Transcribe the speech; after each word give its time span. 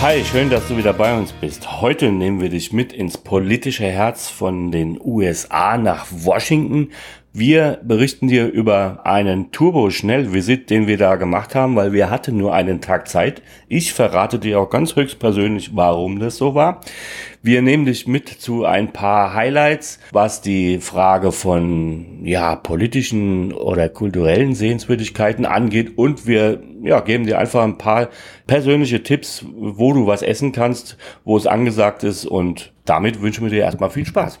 Hi, 0.00 0.24
schön, 0.24 0.48
dass 0.48 0.68
du 0.68 0.76
wieder 0.76 0.92
bei 0.92 1.18
uns 1.18 1.32
bist. 1.32 1.80
Heute 1.80 2.12
nehmen 2.12 2.40
wir 2.40 2.50
dich 2.50 2.72
mit 2.72 2.92
ins 2.92 3.18
politische 3.18 3.86
Herz 3.86 4.28
von 4.28 4.70
den 4.70 4.96
USA 5.02 5.76
nach 5.76 6.06
Washington. 6.12 6.92
Wir 7.34 7.78
berichten 7.84 8.26
dir 8.26 8.46
über 8.46 9.00
einen 9.04 9.52
Turbo-Schnellvisit, 9.52 10.70
den 10.70 10.86
wir 10.86 10.96
da 10.96 11.16
gemacht 11.16 11.54
haben, 11.54 11.76
weil 11.76 11.92
wir 11.92 12.08
hatten 12.08 12.38
nur 12.38 12.54
einen 12.54 12.80
Tag 12.80 13.06
Zeit. 13.06 13.42
Ich 13.68 13.92
verrate 13.92 14.38
dir 14.38 14.58
auch 14.58 14.70
ganz 14.70 14.96
höchstpersönlich, 14.96 15.76
warum 15.76 16.20
das 16.20 16.38
so 16.38 16.54
war. 16.54 16.80
Wir 17.42 17.60
nehmen 17.60 17.84
dich 17.84 18.06
mit 18.06 18.28
zu 18.28 18.64
ein 18.64 18.94
paar 18.94 19.34
Highlights, 19.34 20.00
was 20.10 20.40
die 20.40 20.78
Frage 20.78 21.30
von 21.30 22.24
ja, 22.24 22.56
politischen 22.56 23.52
oder 23.52 23.90
kulturellen 23.90 24.54
Sehenswürdigkeiten 24.54 25.44
angeht 25.44 25.98
und 25.98 26.26
wir 26.26 26.62
ja, 26.82 27.00
geben 27.00 27.26
dir 27.26 27.38
einfach 27.38 27.62
ein 27.62 27.78
paar 27.78 28.08
persönliche 28.46 29.02
Tipps, 29.02 29.44
wo 29.54 29.92
du 29.92 30.06
was 30.06 30.22
essen 30.22 30.52
kannst, 30.52 30.96
wo 31.24 31.36
es 31.36 31.46
angesagt 31.46 32.04
ist 32.04 32.24
und 32.24 32.72
damit 32.86 33.20
wünschen 33.20 33.44
wir 33.44 33.50
dir 33.50 33.62
erstmal 33.62 33.90
viel 33.90 34.06
Spaß. 34.06 34.40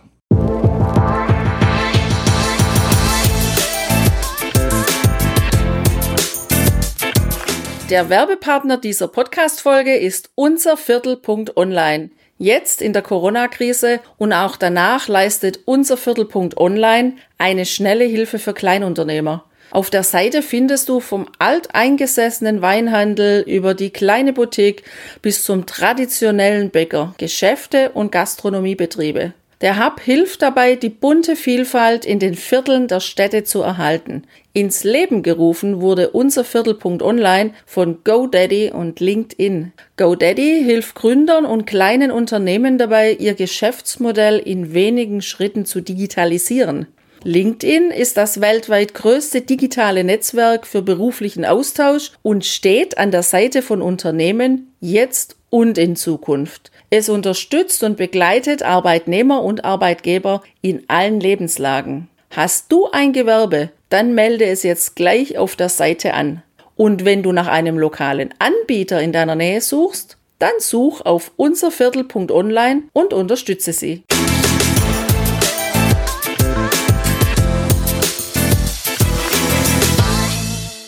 Der 7.90 8.10
Werbepartner 8.10 8.76
dieser 8.76 9.08
Podcast-Folge 9.08 9.96
ist 9.96 10.28
unser 10.34 10.76
Viertelpunkt 10.76 11.56
Online. 11.56 12.10
Jetzt 12.36 12.82
in 12.82 12.92
der 12.92 13.00
Corona-Krise 13.00 14.00
und 14.18 14.34
auch 14.34 14.56
danach 14.56 15.08
leistet 15.08 15.60
unser 15.64 15.96
Viertelpunkt 15.96 16.58
Online 16.58 17.14
eine 17.38 17.64
schnelle 17.64 18.04
Hilfe 18.04 18.38
für 18.38 18.52
Kleinunternehmer. 18.52 19.46
Auf 19.70 19.88
der 19.88 20.02
Seite 20.02 20.42
findest 20.42 20.90
du 20.90 21.00
vom 21.00 21.28
alteingesessenen 21.38 22.60
Weinhandel 22.60 23.40
über 23.46 23.72
die 23.72 23.90
kleine 23.90 24.34
Boutique 24.34 24.82
bis 25.22 25.42
zum 25.42 25.64
traditionellen 25.64 26.68
Bäcker, 26.68 27.14
Geschäfte 27.16 27.92
und 27.94 28.12
Gastronomiebetriebe. 28.12 29.32
Der 29.60 29.84
Hub 29.84 30.00
hilft 30.00 30.42
dabei, 30.42 30.76
die 30.76 30.88
bunte 30.88 31.34
Vielfalt 31.34 32.04
in 32.04 32.20
den 32.20 32.34
Vierteln 32.34 32.86
der 32.86 33.00
Städte 33.00 33.42
zu 33.42 33.60
erhalten. 33.62 34.22
Ins 34.52 34.84
Leben 34.84 35.24
gerufen 35.24 35.80
wurde 35.80 36.10
unser 36.10 36.44
Viertelpunkt 36.44 37.02
Online 37.02 37.52
von 37.66 38.04
GoDaddy 38.04 38.70
und 38.72 39.00
LinkedIn. 39.00 39.72
GoDaddy 39.96 40.62
hilft 40.64 40.94
Gründern 40.94 41.44
und 41.44 41.66
kleinen 41.66 42.12
Unternehmen 42.12 42.78
dabei, 42.78 43.12
ihr 43.12 43.34
Geschäftsmodell 43.34 44.38
in 44.38 44.74
wenigen 44.74 45.22
Schritten 45.22 45.64
zu 45.64 45.80
digitalisieren. 45.80 46.86
LinkedIn 47.24 47.90
ist 47.90 48.16
das 48.16 48.40
weltweit 48.40 48.94
größte 48.94 49.40
digitale 49.40 50.04
Netzwerk 50.04 50.68
für 50.68 50.82
beruflichen 50.82 51.44
Austausch 51.44 52.12
und 52.22 52.46
steht 52.46 52.96
an 52.96 53.10
der 53.10 53.24
Seite 53.24 53.62
von 53.62 53.82
Unternehmen 53.82 54.72
jetzt 54.80 55.36
und 55.50 55.78
in 55.78 55.96
Zukunft. 55.96 56.70
Es 56.90 57.10
unterstützt 57.10 57.82
und 57.82 57.96
begleitet 57.98 58.62
Arbeitnehmer 58.62 59.42
und 59.42 59.64
Arbeitgeber 59.64 60.42
in 60.62 60.84
allen 60.88 61.20
Lebenslagen. 61.20 62.08
Hast 62.30 62.72
du 62.72 62.88
ein 62.90 63.12
Gewerbe, 63.12 63.70
dann 63.90 64.14
melde 64.14 64.46
es 64.46 64.62
jetzt 64.62 64.96
gleich 64.96 65.36
auf 65.36 65.54
der 65.54 65.68
Seite 65.68 66.14
an. 66.14 66.42
Und 66.76 67.04
wenn 67.04 67.22
du 67.22 67.32
nach 67.32 67.46
einem 67.46 67.78
lokalen 67.78 68.32
Anbieter 68.38 69.02
in 69.02 69.12
deiner 69.12 69.34
Nähe 69.34 69.60
suchst, 69.60 70.16
dann 70.38 70.52
such 70.60 71.02
auf 71.02 71.32
unserviertel.online 71.36 72.84
und 72.92 73.12
unterstütze 73.12 73.72
sie. 73.72 74.04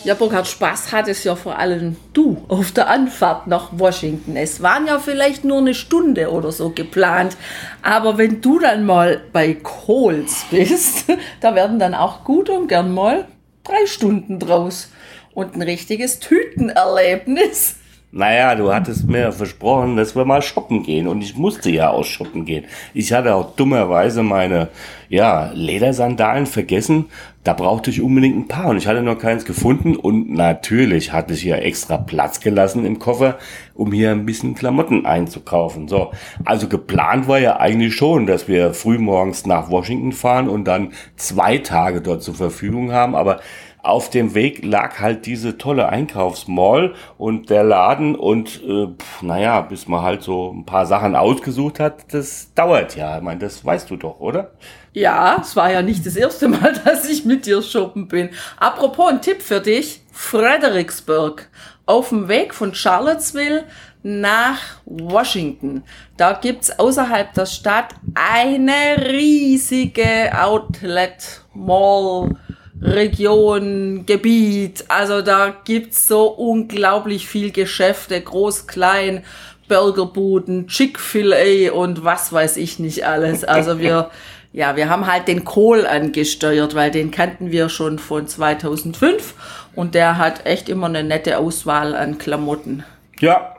Ja, 0.03 0.15
Burkhard, 0.15 0.47
Spaß 0.47 0.91
hattest 0.91 1.25
ja 1.25 1.35
vor 1.35 1.59
allem 1.59 1.95
du 2.13 2.43
auf 2.47 2.71
der 2.71 2.89
Anfahrt 2.89 3.45
nach 3.45 3.69
Washington. 3.71 4.35
Es 4.35 4.63
waren 4.63 4.87
ja 4.87 4.97
vielleicht 4.97 5.43
nur 5.43 5.59
eine 5.59 5.75
Stunde 5.75 6.31
oder 6.31 6.51
so 6.51 6.71
geplant. 6.71 7.37
Aber 7.83 8.17
wenn 8.17 8.41
du 8.41 8.57
dann 8.57 8.83
mal 8.83 9.21
bei 9.31 9.53
Kohls 9.53 10.45
bist, 10.49 11.05
da 11.41 11.53
werden 11.53 11.77
dann 11.77 11.93
auch 11.93 12.23
gut 12.23 12.49
und 12.49 12.67
gern 12.67 12.91
mal 12.91 13.27
drei 13.63 13.85
Stunden 13.85 14.39
draus. 14.39 14.89
Und 15.35 15.55
ein 15.55 15.61
richtiges 15.61 16.19
Tütenerlebnis. 16.19 17.75
Naja, 18.13 18.55
du 18.55 18.73
hattest 18.73 19.07
mir 19.07 19.31
versprochen, 19.31 19.95
dass 19.95 20.17
wir 20.17 20.25
mal 20.25 20.41
shoppen 20.41 20.83
gehen 20.83 21.07
und 21.07 21.21
ich 21.21 21.37
musste 21.37 21.71
ja 21.71 21.91
auch 21.91 22.03
shoppen 22.03 22.43
gehen. 22.43 22.65
Ich 22.93 23.13
hatte 23.13 23.33
auch 23.33 23.55
dummerweise 23.55 24.21
meine, 24.21 24.67
ja, 25.07 25.51
Ledersandalen 25.53 26.45
vergessen. 26.45 27.05
Da 27.45 27.53
brauchte 27.53 27.89
ich 27.89 28.01
unbedingt 28.01 28.37
ein 28.37 28.47
paar 28.49 28.67
und 28.67 28.77
ich 28.77 28.85
hatte 28.85 29.01
noch 29.01 29.17
keins 29.17 29.45
gefunden 29.45 29.95
und 29.95 30.29
natürlich 30.29 31.13
hatte 31.13 31.33
ich 31.33 31.41
hier 31.41 31.63
extra 31.63 31.97
Platz 31.97 32.41
gelassen 32.41 32.85
im 32.85 32.99
Koffer, 32.99 33.39
um 33.75 33.93
hier 33.93 34.11
ein 34.11 34.25
bisschen 34.25 34.55
Klamotten 34.55 35.05
einzukaufen. 35.05 35.87
So, 35.87 36.11
also 36.43 36.67
geplant 36.67 37.29
war 37.29 37.39
ja 37.39 37.61
eigentlich 37.61 37.95
schon, 37.95 38.27
dass 38.27 38.49
wir 38.49 38.73
frühmorgens 38.73 39.45
nach 39.45 39.69
Washington 39.69 40.11
fahren 40.11 40.49
und 40.49 40.65
dann 40.65 40.91
zwei 41.15 41.59
Tage 41.59 42.01
dort 42.01 42.23
zur 42.23 42.35
Verfügung 42.35 42.91
haben, 42.91 43.15
aber 43.15 43.39
auf 43.83 44.09
dem 44.09 44.35
Weg 44.35 44.63
lag 44.63 44.99
halt 44.99 45.25
diese 45.25 45.57
tolle 45.57 45.89
Einkaufsmall 45.89 46.93
und 47.17 47.49
der 47.49 47.63
Laden 47.63 48.15
und 48.15 48.61
äh, 48.63 48.87
pf, 48.87 49.21
naja, 49.21 49.61
bis 49.61 49.87
man 49.87 50.01
halt 50.01 50.21
so 50.21 50.51
ein 50.51 50.65
paar 50.65 50.85
Sachen 50.85 51.15
ausgesucht 51.15 51.79
hat, 51.79 52.13
das 52.13 52.53
dauert 52.53 52.95
ja. 52.95 53.17
Ich 53.17 53.23
meine, 53.23 53.39
das 53.39 53.65
weißt 53.65 53.89
du 53.89 53.95
doch, 53.95 54.19
oder? 54.19 54.51
Ja, 54.93 55.39
es 55.41 55.55
war 55.55 55.71
ja 55.71 55.81
nicht 55.81 56.05
das 56.05 56.15
erste 56.15 56.47
Mal, 56.47 56.73
dass 56.85 57.09
ich 57.09 57.25
mit 57.25 57.45
dir 57.45 57.61
shoppen 57.61 58.07
bin. 58.07 58.29
Apropos 58.57 59.09
ein 59.09 59.21
Tipp 59.21 59.41
für 59.41 59.59
dich, 59.59 60.01
Fredericksburg. 60.11 61.49
Auf 61.85 62.09
dem 62.09 62.27
Weg 62.27 62.53
von 62.53 62.73
Charlottesville 62.73 63.65
nach 64.03 64.59
Washington. 64.85 65.83
Da 66.17 66.33
gibt's 66.33 66.79
außerhalb 66.79 67.33
der 67.33 67.45
Stadt 67.45 67.95
eine 68.13 69.09
riesige 69.09 70.31
Outlet 70.39 71.41
Mall 71.53 72.35
Region, 72.81 74.05
Gebiet. 74.05 74.85
Also 74.87 75.21
da 75.21 75.53
gibt's 75.63 76.07
so 76.07 76.27
unglaublich 76.27 77.27
viel 77.27 77.51
Geschäfte, 77.51 78.19
groß, 78.19 78.67
klein, 78.67 79.23
Burgerbuden, 79.67 80.67
Chick-fil-A 80.67 81.71
und 81.71 82.03
was 82.03 82.33
weiß 82.33 82.57
ich 82.57 82.79
nicht 82.79 83.05
alles. 83.05 83.43
Also 83.43 83.79
wir, 83.79 84.09
ja, 84.53 84.75
wir 84.75 84.89
haben 84.89 85.07
halt 85.07 85.27
den 85.27 85.45
Kohl 85.45 85.85
angesteuert, 85.85 86.75
weil 86.75 86.91
den 86.91 87.11
kannten 87.11 87.51
wir 87.51 87.69
schon 87.69 87.99
von 87.99 88.27
2005 88.27 89.33
und 89.75 89.95
der 89.95 90.17
hat 90.17 90.45
echt 90.45 90.67
immer 90.67 90.87
eine 90.87 91.03
nette 91.03 91.37
Auswahl 91.37 91.95
an 91.95 92.17
Klamotten. 92.17 92.83
Ja, 93.19 93.55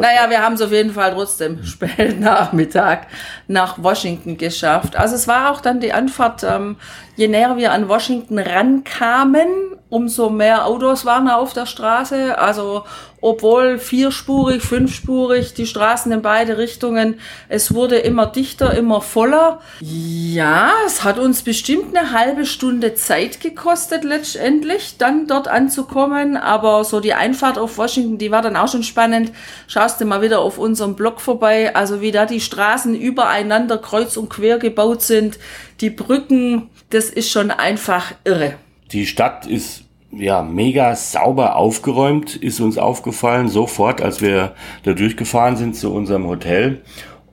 naja, 0.00 0.28
wir 0.28 0.42
haben 0.42 0.54
es 0.54 0.62
auf 0.62 0.72
jeden 0.72 0.92
Fall 0.92 1.12
trotzdem 1.12 1.64
spät 1.64 2.20
Nachmittag 2.20 3.06
nach 3.46 3.82
Washington 3.82 4.36
geschafft. 4.36 4.96
Also 4.96 5.14
es 5.14 5.28
war 5.28 5.50
auch 5.50 5.60
dann 5.60 5.80
die 5.80 5.92
Anfahrt, 5.92 6.44
ähm, 6.44 6.76
je 7.16 7.28
näher 7.28 7.56
wir 7.56 7.72
an 7.72 7.88
Washington 7.88 8.38
rankamen, 8.38 9.48
umso 9.88 10.30
mehr 10.30 10.66
Autos 10.66 11.04
waren 11.04 11.28
auf 11.28 11.52
der 11.52 11.66
Straße. 11.66 12.38
Also 12.38 12.84
obwohl 13.22 13.78
vierspurig, 13.78 14.62
fünfspurig, 14.62 15.54
die 15.54 15.66
Straßen 15.66 16.12
in 16.12 16.22
beide 16.22 16.58
Richtungen, 16.58 17.18
es 17.48 17.74
wurde 17.74 17.96
immer 17.96 18.26
dichter, 18.26 18.74
immer 18.74 19.00
voller. 19.00 19.60
Ja, 19.80 20.70
es 20.86 21.02
hat 21.02 21.18
uns 21.18 21.42
bestimmt 21.42 21.96
eine 21.96 22.12
halbe 22.12 22.44
Stunde 22.44 22.94
Zeit 22.94 23.40
gekostet 23.40 24.04
letztendlich, 24.04 24.96
dann 24.98 25.26
dort 25.26 25.48
anzukommen. 25.48 26.36
Aber 26.36 26.84
so 26.84 27.00
die 27.00 27.14
Einfahrt 27.14 27.58
auf 27.58 27.78
Washington, 27.78 28.18
die 28.18 28.30
war 28.30 28.42
dann 28.42 28.56
auch 28.56 28.68
schon 28.68 28.82
spannend. 28.82 29.32
Schaust 29.66 30.00
du 30.00 30.04
mal 30.04 30.22
wieder 30.22 30.40
auf 30.40 30.58
unserem 30.58 30.94
Blog 30.94 31.20
vorbei, 31.20 31.74
also 31.74 32.00
wie 32.00 32.12
da 32.12 32.26
die 32.26 32.40
Straßen 32.40 32.94
übereinander 32.94 33.78
kreuz 33.78 34.16
und 34.16 34.28
quer 34.28 34.58
gebaut 34.58 35.02
sind, 35.02 35.38
die 35.80 35.90
Brücken, 35.90 36.70
das 36.90 37.05
ist 37.10 37.30
schon 37.30 37.50
einfach 37.50 38.14
irre. 38.24 38.54
Die 38.92 39.06
Stadt 39.06 39.46
ist 39.46 39.86
ja, 40.12 40.42
mega 40.42 40.94
sauber 40.94 41.56
aufgeräumt, 41.56 42.36
ist 42.36 42.60
uns 42.60 42.78
aufgefallen, 42.78 43.48
sofort, 43.48 44.00
als 44.00 44.20
wir 44.20 44.54
da 44.84 44.92
durchgefahren 44.92 45.56
sind 45.56 45.76
zu 45.76 45.92
unserem 45.92 46.26
Hotel. 46.26 46.82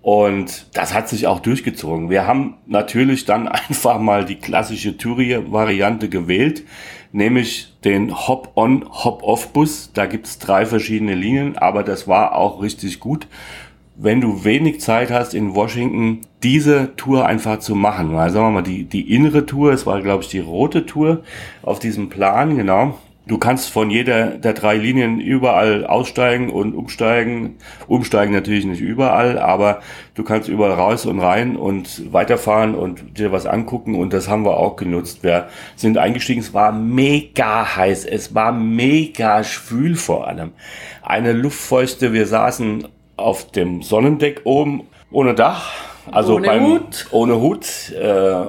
Und 0.01 0.67
das 0.73 0.93
hat 0.93 1.07
sich 1.07 1.27
auch 1.27 1.39
durchgezogen. 1.39 2.09
Wir 2.09 2.27
haben 2.27 2.55
natürlich 2.65 3.25
dann 3.25 3.47
einfach 3.47 3.99
mal 3.99 4.25
die 4.25 4.35
klassische 4.35 4.97
Tourier-Variante 4.97 6.09
gewählt, 6.09 6.63
nämlich 7.11 7.73
den 7.85 8.27
Hop-on, 8.27 8.85
Hop-off-Bus. 8.89 9.91
Da 9.93 10.05
gibt's 10.05 10.39
drei 10.39 10.65
verschiedene 10.65 11.15
Linien, 11.15 11.57
aber 11.57 11.83
das 11.83 12.07
war 12.07 12.35
auch 12.35 12.61
richtig 12.61 12.99
gut. 12.99 13.27
Wenn 13.95 14.21
du 14.21 14.43
wenig 14.43 14.81
Zeit 14.81 15.11
hast 15.11 15.33
in 15.33 15.55
Washington, 15.55 16.21
diese 16.41 16.95
Tour 16.95 17.25
einfach 17.25 17.59
zu 17.59 17.75
machen. 17.75 18.15
Also 18.15 18.35
sagen 18.35 18.47
wir 18.47 18.61
mal, 18.61 18.63
die, 18.63 18.85
die 18.85 19.13
innere 19.13 19.45
Tour, 19.45 19.71
es 19.71 19.85
war, 19.85 20.01
glaube 20.01 20.23
ich, 20.23 20.29
die 20.29 20.39
rote 20.39 20.85
Tour 20.85 21.23
auf 21.61 21.79
diesem 21.79 22.09
Plan, 22.09 22.57
genau. 22.57 22.97
Du 23.25 23.37
kannst 23.37 23.69
von 23.69 23.89
jeder 23.89 24.31
der 24.31 24.51
drei 24.51 24.75
Linien 24.75 25.21
überall 25.21 25.85
aussteigen 25.85 26.49
und 26.49 26.75
umsteigen. 26.75 27.55
Umsteigen 27.87 28.33
natürlich 28.33 28.65
nicht 28.65 28.81
überall, 28.81 29.39
aber 29.39 29.79
du 30.13 30.23
kannst 30.23 30.49
überall 30.49 30.73
raus 30.73 31.05
und 31.05 31.21
rein 31.21 31.55
und 31.55 32.11
weiterfahren 32.11 32.75
und 32.75 33.17
dir 33.17 33.31
was 33.31 33.45
angucken 33.45 33.95
und 33.95 34.11
das 34.11 34.27
haben 34.27 34.43
wir 34.43 34.57
auch 34.57 34.75
genutzt. 34.75 35.23
Wir 35.23 35.47
sind 35.77 35.97
eingestiegen, 35.97 36.41
es 36.41 36.53
war 36.53 36.73
mega 36.73 37.77
heiß, 37.77 38.03
es 38.03 38.35
war 38.35 38.51
mega 38.51 39.45
schwül 39.45 39.95
vor 39.95 40.27
allem. 40.27 40.51
Eine 41.01 41.31
Luftfeuchte, 41.31 42.11
wir 42.11 42.27
saßen 42.27 42.89
auf 43.23 43.51
dem 43.51 43.81
Sonnendeck 43.81 44.41
oben 44.43 44.83
ohne 45.11 45.33
Dach. 45.33 45.71
Also 46.11 46.35
Ohne 46.35 46.47
beim, 46.47 46.63
Hut. 46.65 47.07
Ohne 47.11 47.39
Hut, 47.39 47.91
äh, 47.91 48.45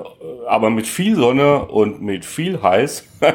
aber 0.48 0.70
mit 0.70 0.86
viel 0.86 1.14
Sonne 1.14 1.66
und 1.66 2.02
mit 2.02 2.24
viel 2.24 2.60
heiß. 2.62 3.04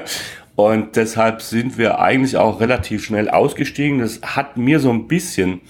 Und 0.55 0.97
deshalb 0.97 1.41
sind 1.41 1.77
wir 1.77 1.99
eigentlich 1.99 2.35
auch 2.35 2.59
relativ 2.59 3.05
schnell 3.05 3.29
ausgestiegen. 3.29 3.99
Das 3.99 4.19
hat 4.21 4.57
mir 4.57 4.81
so 4.81 4.89
ein 4.89 5.07
bisschen 5.07 5.61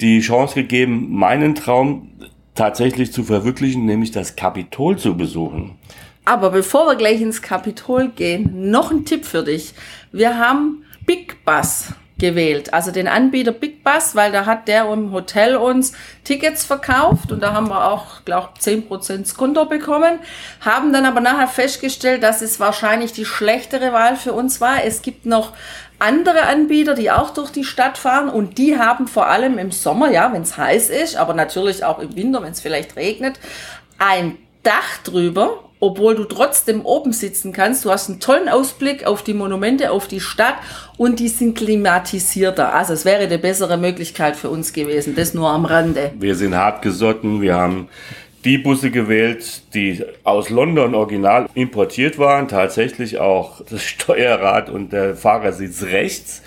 die 0.00 0.20
Chance 0.20 0.54
gegeben, 0.54 1.08
meinen 1.10 1.56
Traum 1.56 2.12
tatsächlich 2.54 3.12
zu 3.12 3.24
verwirklichen, 3.24 3.86
nämlich 3.86 4.12
das 4.12 4.36
Kapitol 4.36 4.96
zu 4.96 5.16
besuchen. 5.16 5.78
Aber 6.26 6.50
bevor 6.50 6.86
wir 6.86 6.94
gleich 6.94 7.20
ins 7.20 7.42
Kapitol 7.42 8.10
gehen, 8.10 8.70
noch 8.70 8.92
ein 8.92 9.04
Tipp 9.04 9.24
für 9.24 9.42
dich. 9.42 9.74
Wir 10.12 10.38
haben 10.38 10.84
Big 11.06 11.44
Bus 11.44 11.88
gewählt, 12.20 12.72
also 12.72 12.92
den 12.92 13.08
Anbieter 13.08 13.50
Big 13.50 13.82
Bus, 13.82 14.14
weil 14.14 14.30
da 14.30 14.46
hat 14.46 14.68
der 14.68 14.90
im 14.92 15.10
Hotel 15.12 15.56
uns 15.56 15.92
Tickets 16.22 16.64
verkauft 16.64 17.32
und 17.32 17.42
da 17.42 17.52
haben 17.54 17.68
wir 17.68 17.90
auch, 17.90 18.24
glaube 18.24 18.50
10% 18.60 19.26
Skonto 19.26 19.64
bekommen, 19.64 20.20
haben 20.60 20.92
dann 20.92 21.06
aber 21.06 21.20
nachher 21.20 21.48
festgestellt, 21.48 22.22
dass 22.22 22.42
es 22.42 22.60
wahrscheinlich 22.60 23.12
die 23.12 23.24
schlechtere 23.24 23.92
Wahl 23.92 24.16
für 24.16 24.32
uns 24.32 24.60
war. 24.60 24.84
Es 24.84 25.02
gibt 25.02 25.26
noch 25.26 25.52
andere 25.98 26.42
Anbieter, 26.42 26.94
die 26.94 27.10
auch 27.10 27.30
durch 27.30 27.50
die 27.50 27.64
Stadt 27.64 27.98
fahren 27.98 28.28
und 28.28 28.58
die 28.58 28.78
haben 28.78 29.08
vor 29.08 29.26
allem 29.26 29.58
im 29.58 29.72
Sommer, 29.72 30.10
ja, 30.10 30.32
wenn 30.32 30.42
es 30.42 30.56
heiß 30.56 30.90
ist, 30.90 31.16
aber 31.16 31.34
natürlich 31.34 31.84
auch 31.84 31.98
im 31.98 32.14
Winter, 32.14 32.42
wenn 32.42 32.52
es 32.52 32.60
vielleicht 32.60 32.96
regnet, 32.96 33.40
ein 33.98 34.38
Dach 34.62 34.98
drüber, 35.04 35.69
obwohl 35.80 36.14
du 36.14 36.24
trotzdem 36.24 36.84
oben 36.84 37.12
sitzen 37.12 37.52
kannst. 37.52 37.84
Du 37.84 37.90
hast 37.90 38.08
einen 38.08 38.20
tollen 38.20 38.48
Ausblick 38.48 39.06
auf 39.06 39.22
die 39.22 39.34
Monumente, 39.34 39.90
auf 39.90 40.06
die 40.06 40.20
Stadt 40.20 40.56
und 40.96 41.18
die 41.18 41.28
sind 41.28 41.56
klimatisierter. 41.56 42.74
Also 42.74 42.92
es 42.92 43.04
wäre 43.04 43.22
eine 43.22 43.38
bessere 43.38 43.78
Möglichkeit 43.78 44.36
für 44.36 44.50
uns 44.50 44.72
gewesen. 44.72 45.14
Das 45.16 45.34
nur 45.34 45.48
am 45.48 45.64
Rande. 45.64 46.12
Wir 46.18 46.36
sind 46.36 46.54
hart 46.54 46.82
gesotten. 46.82 47.40
Wir 47.40 47.54
haben 47.56 47.88
die 48.44 48.58
Busse 48.58 48.90
gewählt, 48.90 49.62
die 49.74 50.02
aus 50.24 50.50
London 50.50 50.94
original 50.94 51.48
importiert 51.54 52.18
waren. 52.18 52.48
Tatsächlich 52.48 53.18
auch 53.18 53.62
das 53.68 53.82
Steuerrad 53.86 54.68
und 54.68 54.92
der 54.92 55.16
Fahrersitz 55.16 55.82
rechts. 55.84 56.42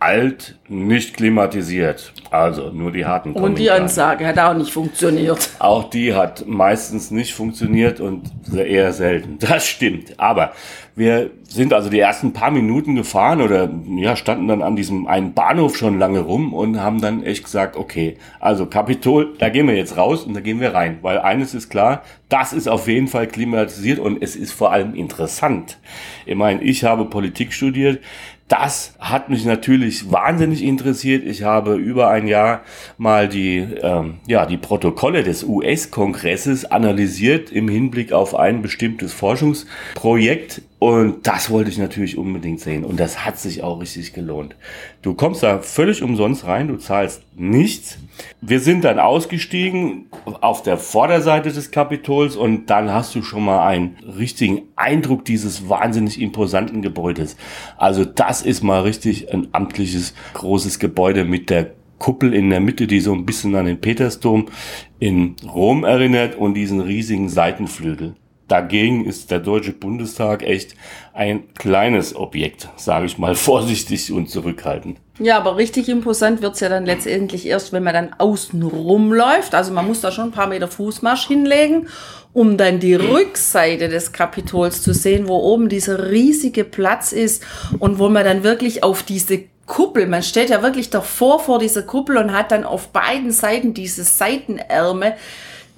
Alt, 0.00 0.56
nicht 0.68 1.16
klimatisiert. 1.16 2.12
Also 2.30 2.70
nur 2.70 2.92
die 2.92 3.04
harten 3.04 3.32
Und 3.32 3.58
die 3.58 3.64
Kommentare. 3.66 3.80
Ansage 3.80 4.26
hat 4.26 4.38
auch 4.38 4.54
nicht 4.54 4.72
funktioniert. 4.72 5.50
Auch 5.58 5.90
die 5.90 6.14
hat 6.14 6.46
meistens 6.46 7.10
nicht 7.10 7.34
funktioniert 7.34 7.98
und 8.00 8.30
eher 8.54 8.92
selten. 8.92 9.38
Das 9.48 9.66
stimmt. 9.66 10.20
Aber 10.20 10.52
wir 10.94 11.30
sind 11.48 11.72
also 11.72 11.88
die 11.88 12.00
ersten 12.00 12.32
paar 12.32 12.50
Minuten 12.50 12.94
gefahren 12.96 13.40
oder 13.40 13.70
ja, 13.96 14.14
standen 14.14 14.48
dann 14.48 14.62
an 14.62 14.76
diesem 14.76 15.06
einen 15.06 15.32
Bahnhof 15.32 15.76
schon 15.76 15.98
lange 15.98 16.20
rum 16.20 16.52
und 16.52 16.80
haben 16.80 17.00
dann 17.00 17.22
echt 17.22 17.44
gesagt, 17.44 17.76
okay, 17.76 18.18
also 18.40 18.66
Kapitol, 18.66 19.34
da 19.38 19.48
gehen 19.48 19.66
wir 19.66 19.76
jetzt 19.76 19.96
raus 19.96 20.24
und 20.24 20.34
da 20.34 20.40
gehen 20.40 20.60
wir 20.60 20.74
rein. 20.74 20.98
Weil 21.02 21.18
eines 21.18 21.54
ist 21.54 21.70
klar, 21.70 22.02
das 22.28 22.52
ist 22.52 22.68
auf 22.68 22.88
jeden 22.88 23.08
Fall 23.08 23.26
klimatisiert 23.26 23.98
und 23.98 24.22
es 24.22 24.36
ist 24.36 24.52
vor 24.52 24.70
allem 24.70 24.94
interessant. 24.94 25.78
Ich 26.26 26.36
meine, 26.36 26.62
ich 26.62 26.84
habe 26.84 27.06
Politik 27.06 27.52
studiert. 27.52 28.00
Das 28.48 28.94
hat 28.98 29.28
mich 29.28 29.44
natürlich 29.44 30.10
wahnsinnig 30.10 30.64
interessiert. 30.64 31.26
Ich 31.26 31.42
habe 31.42 31.74
über 31.74 32.08
ein 32.08 32.26
Jahr 32.26 32.62
mal 32.96 33.28
die, 33.28 33.58
ähm, 33.58 34.14
ja, 34.26 34.46
die 34.46 34.56
Protokolle 34.56 35.22
des 35.22 35.44
US-Kongresses 35.44 36.64
analysiert 36.64 37.52
im 37.52 37.68
Hinblick 37.68 38.12
auf 38.12 38.34
ein 38.34 38.62
bestimmtes 38.62 39.12
Forschungsprojekt. 39.12 40.62
Und 40.78 41.26
das 41.26 41.50
wollte 41.50 41.70
ich 41.70 41.78
natürlich 41.78 42.16
unbedingt 42.16 42.60
sehen. 42.60 42.84
Und 42.84 43.00
das 43.00 43.24
hat 43.24 43.38
sich 43.38 43.64
auch 43.64 43.80
richtig 43.80 44.12
gelohnt. 44.12 44.54
Du 45.02 45.14
kommst 45.14 45.42
da 45.42 45.58
völlig 45.58 46.02
umsonst 46.02 46.46
rein, 46.46 46.68
du 46.68 46.76
zahlst 46.76 47.22
nichts. 47.34 47.98
Wir 48.40 48.60
sind 48.60 48.84
dann 48.84 49.00
ausgestiegen 49.00 50.06
auf 50.40 50.62
der 50.62 50.76
Vorderseite 50.76 51.50
des 51.50 51.72
Kapitols 51.72 52.36
und 52.36 52.70
dann 52.70 52.92
hast 52.92 53.14
du 53.16 53.22
schon 53.22 53.44
mal 53.44 53.66
einen 53.66 53.96
richtigen 54.18 54.62
Eindruck 54.76 55.24
dieses 55.24 55.68
wahnsinnig 55.68 56.20
imposanten 56.20 56.80
Gebäudes. 56.80 57.36
Also 57.76 58.04
das 58.04 58.42
ist 58.42 58.62
mal 58.62 58.82
richtig 58.82 59.32
ein 59.32 59.48
amtliches 59.50 60.14
großes 60.34 60.78
Gebäude 60.78 61.24
mit 61.24 61.50
der 61.50 61.72
Kuppel 61.98 62.32
in 62.32 62.50
der 62.50 62.60
Mitte, 62.60 62.86
die 62.86 63.00
so 63.00 63.12
ein 63.12 63.26
bisschen 63.26 63.56
an 63.56 63.66
den 63.66 63.80
Petersdom 63.80 64.46
in 65.00 65.34
Rom 65.44 65.82
erinnert 65.82 66.36
und 66.36 66.54
diesen 66.54 66.80
riesigen 66.80 67.28
Seitenflügel. 67.28 68.14
Dagegen 68.48 69.04
ist 69.04 69.30
der 69.30 69.40
Deutsche 69.40 69.72
Bundestag 69.72 70.42
echt 70.42 70.74
ein 71.12 71.54
kleines 71.54 72.16
Objekt, 72.16 72.68
sage 72.76 73.06
ich 73.06 73.18
mal 73.18 73.34
vorsichtig 73.36 74.10
und 74.10 74.28
zurückhaltend. 74.28 74.98
Ja, 75.20 75.36
aber 75.36 75.56
richtig 75.56 75.88
imposant 75.88 76.42
wird's 76.42 76.60
ja 76.60 76.68
dann 76.68 76.86
letztendlich 76.86 77.46
erst, 77.46 77.72
wenn 77.72 77.82
man 77.82 77.94
dann 77.94 78.14
außen 78.16 78.62
rumläuft. 78.62 79.54
Also 79.54 79.72
man 79.72 79.86
muss 79.86 80.00
da 80.00 80.12
schon 80.12 80.26
ein 80.26 80.32
paar 80.32 80.46
Meter 80.46 80.68
Fußmarsch 80.68 81.26
hinlegen, 81.26 81.88
um 82.32 82.56
dann 82.56 82.78
die 82.78 82.94
Rückseite 82.94 83.88
des 83.88 84.12
Kapitols 84.12 84.80
zu 84.80 84.94
sehen, 84.94 85.26
wo 85.26 85.36
oben 85.36 85.68
dieser 85.68 86.10
riesige 86.10 86.64
Platz 86.64 87.12
ist 87.12 87.42
und 87.80 87.98
wo 87.98 88.08
man 88.08 88.24
dann 88.24 88.44
wirklich 88.44 88.84
auf 88.84 89.02
diese 89.02 89.44
Kuppel, 89.66 90.06
man 90.06 90.22
steht 90.22 90.50
ja 90.50 90.62
wirklich 90.62 90.88
davor 90.90 91.40
vor 91.40 91.58
dieser 91.58 91.82
Kuppel 91.82 92.16
und 92.16 92.32
hat 92.32 92.52
dann 92.52 92.64
auf 92.64 92.88
beiden 92.88 93.30
Seiten 93.30 93.74
diese 93.74 94.02
Seitenärme. 94.02 95.14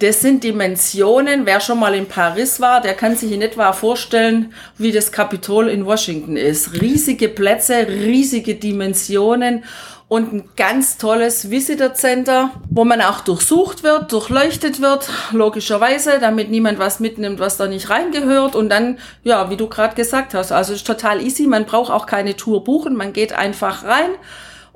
Das 0.00 0.22
sind 0.22 0.44
Dimensionen. 0.44 1.44
Wer 1.44 1.60
schon 1.60 1.78
mal 1.78 1.94
in 1.94 2.06
Paris 2.06 2.58
war, 2.58 2.80
der 2.80 2.94
kann 2.94 3.16
sich 3.16 3.32
in 3.32 3.42
etwa 3.42 3.74
vorstellen, 3.74 4.54
wie 4.78 4.92
das 4.92 5.12
Kapitol 5.12 5.68
in 5.68 5.84
Washington 5.84 6.38
ist. 6.38 6.80
Riesige 6.80 7.28
Plätze, 7.28 7.86
riesige 7.86 8.54
Dimensionen 8.54 9.62
und 10.08 10.32
ein 10.32 10.48
ganz 10.56 10.96
tolles 10.96 11.50
Visitor 11.50 11.92
Center, 11.92 12.50
wo 12.70 12.84
man 12.84 13.02
auch 13.02 13.20
durchsucht 13.20 13.82
wird, 13.82 14.10
durchleuchtet 14.10 14.80
wird, 14.80 15.10
logischerweise, 15.32 16.18
damit 16.18 16.50
niemand 16.50 16.78
was 16.78 16.98
mitnimmt, 16.98 17.38
was 17.38 17.58
da 17.58 17.66
nicht 17.66 17.90
reingehört. 17.90 18.56
Und 18.56 18.70
dann, 18.70 18.98
ja, 19.22 19.50
wie 19.50 19.58
du 19.58 19.68
gerade 19.68 19.94
gesagt 19.94 20.32
hast, 20.32 20.50
also 20.50 20.72
ist 20.72 20.86
total 20.86 21.20
easy. 21.20 21.46
Man 21.46 21.66
braucht 21.66 21.92
auch 21.92 22.06
keine 22.06 22.36
Tour 22.36 22.64
buchen, 22.64 22.96
man 22.96 23.12
geht 23.12 23.34
einfach 23.34 23.84
rein 23.84 24.12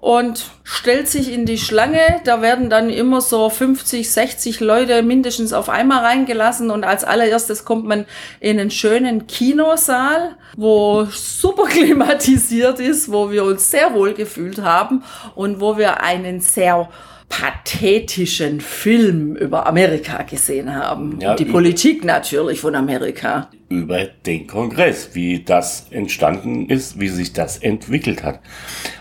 und 0.05 0.51
stellt 0.65 1.09
sich 1.09 1.33
in 1.33 1.47
die 1.47 1.57
Schlange. 1.57 2.21
Da 2.25 2.43
werden 2.43 2.69
dann 2.69 2.91
immer 2.91 3.23
so 3.23 3.49
50, 3.49 4.11
60 4.11 4.61
Leute 4.61 5.03
mindestens 5.03 5.55
auf 5.55 5.71
einmal 5.71 6.05
reingelassen 6.05 6.71
und 6.71 6.85
als 6.85 7.05
allererstes 7.05 7.65
kommt 7.65 7.87
man 7.87 8.05
in 8.39 8.61
einen 8.61 8.71
schönen 8.71 9.27
Kinosaal, 9.27 10.37
wo 10.59 11.07
super 11.11 11.65
klimatisiert 11.69 12.81
ist, 12.81 13.11
wo 13.11 13.31
wir 13.31 13.45
uns 13.45 13.71
sehr 13.71 13.95
wohl 13.95 14.13
gefühlt 14.13 14.61
haben 14.61 15.03
und 15.35 15.63
wo 15.63 15.79
wir 15.79 16.03
einen 16.03 16.41
sehr 16.41 16.91
pathetischen 17.31 18.61
Film 18.61 19.35
über 19.37 19.67
Amerika 19.67 20.23
gesehen 20.25 20.75
haben. 20.75 21.19
Ja, 21.19 21.31
und 21.31 21.41
die 21.41 21.47
Politik 21.47 22.05
natürlich 22.05 22.61
von 22.61 22.75
Amerika. 22.75 23.49
über 23.71 24.05
den 24.05 24.47
Kongress, 24.47 25.15
wie 25.15 25.43
das 25.43 25.87
entstanden 25.91 26.69
ist, 26.69 27.01
wie 27.01 27.09
sich 27.09 27.33
das 27.33 27.57
entwickelt 27.57 28.23
hat. 28.23 28.41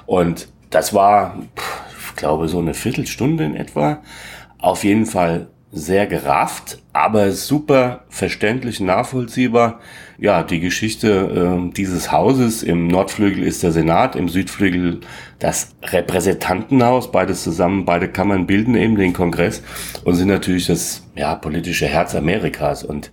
Und 0.05 0.47
das 0.73 0.93
war, 0.93 1.37
ich 2.09 2.15
glaube, 2.15 2.47
so 2.47 2.59
eine 2.59 2.73
Viertelstunde 2.73 3.45
in 3.45 3.55
etwa. 3.55 4.01
Auf 4.57 4.83
jeden 4.83 5.05
Fall 5.05 5.47
sehr 5.71 6.05
gerafft, 6.05 6.79
aber 6.93 7.31
super 7.31 8.05
verständlich, 8.09 8.79
nachvollziehbar. 8.79 9.79
Ja, 10.19 10.43
die 10.43 10.59
Geschichte 10.59 11.31
ähm, 11.35 11.73
dieses 11.73 12.11
Hauses. 12.11 12.61
Im 12.61 12.87
Nordflügel 12.87 13.43
ist 13.43 13.63
der 13.63 13.71
Senat, 13.71 14.15
im 14.15 14.29
Südflügel 14.29 15.01
das 15.39 15.75
Repräsentantenhaus. 15.83 17.11
Beides 17.11 17.43
zusammen, 17.43 17.85
beide 17.85 18.07
Kammern 18.07 18.45
bilden 18.45 18.75
eben 18.75 18.95
den 18.95 19.13
Kongress 19.13 19.63
und 20.05 20.15
sind 20.15 20.27
natürlich 20.27 20.67
das 20.67 21.03
ja, 21.15 21.33
politische 21.35 21.87
Herz 21.87 22.13
Amerikas. 22.13 22.83
Und 22.83 23.11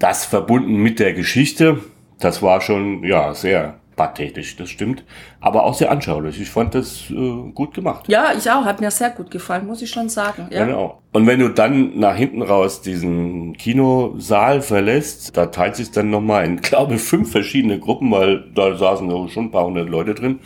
das 0.00 0.24
verbunden 0.24 0.74
mit 0.74 0.98
der 0.98 1.14
Geschichte, 1.14 1.78
das 2.18 2.42
war 2.42 2.60
schon 2.60 3.04
ja 3.04 3.34
sehr 3.34 3.78
pathetisch, 3.96 4.56
das 4.56 4.70
stimmt, 4.70 5.04
aber 5.40 5.64
auch 5.64 5.74
sehr 5.74 5.90
anschaulich. 5.90 6.40
Ich 6.40 6.50
fand 6.50 6.74
das 6.74 7.10
äh, 7.10 7.50
gut 7.54 7.74
gemacht. 7.74 8.04
Ja, 8.08 8.32
ich 8.36 8.50
auch. 8.50 8.64
Hat 8.64 8.80
mir 8.80 8.90
sehr 8.90 9.10
gut 9.10 9.30
gefallen, 9.30 9.66
muss 9.66 9.82
ich 9.82 9.90
schon 9.90 10.08
sagen. 10.08 10.48
Ja. 10.50 10.64
Genau. 10.64 11.00
Und 11.12 11.26
wenn 11.26 11.38
du 11.38 11.48
dann 11.48 11.98
nach 11.98 12.16
hinten 12.16 12.42
raus 12.42 12.82
diesen 12.82 13.56
Kinosaal 13.56 14.62
verlässt, 14.62 15.36
da 15.36 15.46
teilt 15.46 15.76
sich 15.76 15.90
dann 15.90 16.10
nochmal 16.10 16.44
in, 16.44 16.56
glaube 16.60 16.98
fünf 16.98 17.30
verschiedene 17.30 17.78
Gruppen, 17.78 18.10
weil 18.10 18.44
da 18.54 18.76
saßen 18.76 19.10
ja 19.10 19.28
schon 19.28 19.46
ein 19.46 19.50
paar 19.50 19.66
hundert 19.66 19.88
Leute 19.88 20.14
drin. 20.14 20.40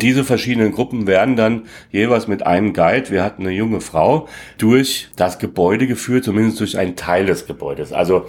Diese 0.00 0.22
verschiedenen 0.22 0.72
Gruppen 0.72 1.06
werden 1.08 1.34
dann 1.34 1.62
jeweils 1.90 2.28
mit 2.28 2.46
einem 2.46 2.72
Guide, 2.72 3.10
wir 3.10 3.24
hatten 3.24 3.42
eine 3.42 3.52
junge 3.52 3.80
Frau, 3.80 4.28
durch 4.56 5.08
das 5.16 5.40
Gebäude 5.40 5.88
geführt, 5.88 6.24
zumindest 6.24 6.60
durch 6.60 6.78
einen 6.78 6.94
Teil 6.94 7.26
des 7.26 7.46
Gebäudes. 7.46 7.92
Also 7.92 8.26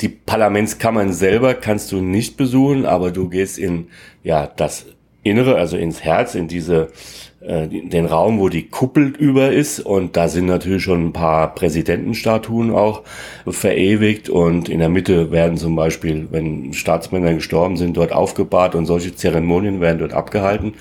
die 0.00 0.08
Parlamentskammern 0.08 1.12
selber 1.12 1.54
kannst 1.54 1.92
du 1.92 2.00
nicht 2.00 2.36
besuchen, 2.36 2.84
aber 2.86 3.10
du 3.10 3.28
gehst 3.28 3.58
in 3.58 3.88
ja 4.22 4.46
das 4.46 4.86
Innere, 5.22 5.56
also 5.56 5.76
ins 5.76 6.04
Herz, 6.04 6.34
in 6.34 6.46
diese 6.46 6.92
äh, 7.40 7.68
den 7.68 8.06
Raum, 8.06 8.38
wo 8.38 8.48
die 8.48 8.68
Kuppel 8.68 9.08
über 9.08 9.52
ist. 9.52 9.80
Und 9.80 10.16
da 10.16 10.28
sind 10.28 10.46
natürlich 10.46 10.82
schon 10.82 11.06
ein 11.06 11.12
paar 11.12 11.54
Präsidentenstatuen 11.54 12.70
auch 12.72 13.02
verewigt. 13.46 14.28
Und 14.28 14.68
in 14.68 14.78
der 14.78 14.88
Mitte 14.88 15.30
werden 15.30 15.56
zum 15.56 15.76
Beispiel, 15.76 16.28
wenn 16.30 16.72
Staatsmänner 16.72 17.34
gestorben 17.34 17.76
sind, 17.76 17.96
dort 17.96 18.12
aufgebahrt. 18.12 18.74
Und 18.74 18.86
solche 18.86 19.14
Zeremonien 19.14 19.80
werden 19.80 19.98
dort 19.98 20.12
abgehalten. 20.12 20.74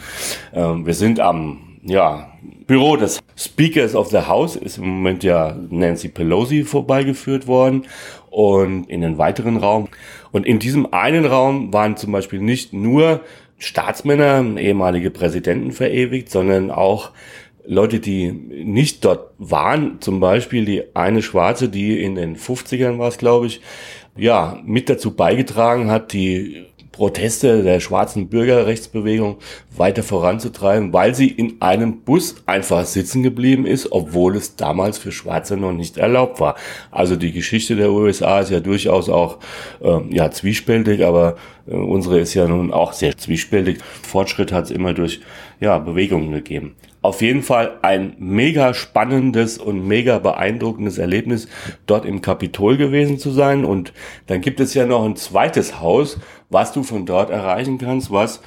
Ähm, 0.53 0.86
wir 0.86 0.93
sind 0.93 1.19
am 1.19 1.75
ja, 1.86 2.32
Büro 2.65 2.98
des 2.98 3.20
Speakers 3.38 3.96
of 3.96 4.10
the 4.10 4.22
House 4.22 4.56
ist 4.56 4.80
im 4.80 4.88
Moment 4.88 5.24
ja 5.24 5.56
Nancy 5.70 6.10
Pelosi 6.10 6.63
vorbeigeführt 6.63 7.46
worden 7.46 7.86
und 8.32 8.89
in 8.89 9.01
den 9.01 9.20
weiteren 9.20 9.58
Raum. 9.58 9.88
Und 10.32 10.46
in 10.48 10.58
diesem 10.58 10.92
einen 10.92 11.25
Raum 11.25 11.72
waren 11.72 11.96
zum 11.96 12.12
Beispiel 12.12 12.42
nicht 12.42 12.74
nur 12.74 13.22
Staatsmänner, 13.60 14.58
ehemalige 14.58 15.12
Präsidenten 15.12 15.72
verewigt, 15.72 16.30
sondern 16.30 16.72
auch 16.72 17.12
Leute, 17.68 18.00
die 18.00 18.32
nicht 18.32 19.06
dort 19.06 19.32
waren, 19.38 20.01
zum 20.01 20.20
Beispiel 20.20 20.65
die 20.65 20.96
eine 20.96 21.22
Schwarze, 21.22 21.70
die 21.70 22.01
in 22.01 22.15
den 22.15 22.36
50ern 22.36 22.98
war 22.98 23.08
es, 23.08 23.18
glaube 23.18 23.48
ich, 23.48 23.62
ja, 24.18 24.60
mit 24.65 24.89
dazu 24.89 25.15
beigetragen 25.15 25.89
hat, 25.92 26.13
die 26.13 26.65
Proteste 26.96 27.62
der 27.62 27.82
schwarzen 27.82 28.30
Bürgerrechtsbewegung 28.30 29.36
weiter 29.75 30.02
voranzutreiben, 30.02 30.94
weil 30.94 31.14
sie 31.14 31.28
in 31.28 31.62
einem 31.62 32.04
Bus 32.04 32.36
einfach 32.46 32.86
sitzen 32.86 33.22
geblieben 33.22 33.66
ist, 33.66 33.92
obwohl 33.92 34.38
es 34.38 34.56
damals 34.56 34.98
für 34.98 35.12
Schwarze 35.12 35.58
noch 35.58 35.74
nicht 35.74 35.98
erlaubt 35.98 36.40
war. 36.40 36.56
Also 36.92 37.18
die 37.18 37.34
Geschichte 37.34 37.75
der 37.75 37.92
USA 37.92 38.40
ist 38.40 38.50
ja 38.50 38.62
durchaus 38.62 39.10
auch 39.10 39.40
äh, 39.84 40.00
ja 40.10 40.32
zwiespältig, 40.32 41.06
aber 41.06 41.36
äh, 41.68 41.75
unsere 41.75 42.20
ist 42.20 42.34
ja 42.34 42.48
nun 42.48 42.72
auch 42.72 42.94
sehr 42.94 43.18
zwiespältig. 43.18 43.80
Fortschritt 44.02 44.54
hat 44.54 44.64
es 44.64 44.72
immer 44.72 44.94
durch 44.94 45.20
ja 45.60 45.78
Bewegungen 45.80 46.32
gegeben 46.32 46.78
auf 47.06 47.22
jeden 47.22 47.44
Fall 47.44 47.78
ein 47.84 48.16
mega 48.18 48.74
spannendes 48.74 49.60
und 49.60 49.88
mega 49.88 50.18
beeindruckendes 50.18 50.98
Erlebnis, 50.98 51.48
dort 51.86 52.04
im 52.04 52.22
Kapitol 52.22 52.78
gewesen 52.78 53.20
zu 53.20 53.30
sein. 53.30 53.64
Und 53.64 53.94
dann 54.25 54.42
gibt 54.42 54.60
es 54.60 54.74
ja 54.74 54.88
noch 54.88 55.06
ein 55.06 55.16
zweites 55.16 55.80
Haus, 55.80 56.18
was 56.55 56.71
du 56.71 56.83
von 56.83 57.05
dort 57.05 57.31
erreichen 57.31 57.77
kannst, 57.77 58.12
was 58.12 58.39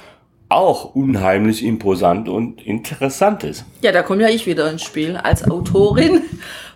auch 0.49 0.95
unheimlich 0.95 1.63
imposant 1.63 2.27
und 2.27 2.59
interessant 2.59 3.43
ist. 3.43 3.65
Ja, 3.81 3.91
da 3.91 4.01
komme 4.01 4.23
ja 4.23 4.29
ich 4.29 4.47
wieder 4.47 4.67
ins 4.71 4.81
Spiel 4.81 5.15
als 5.15 5.49
Autorin 5.49 6.23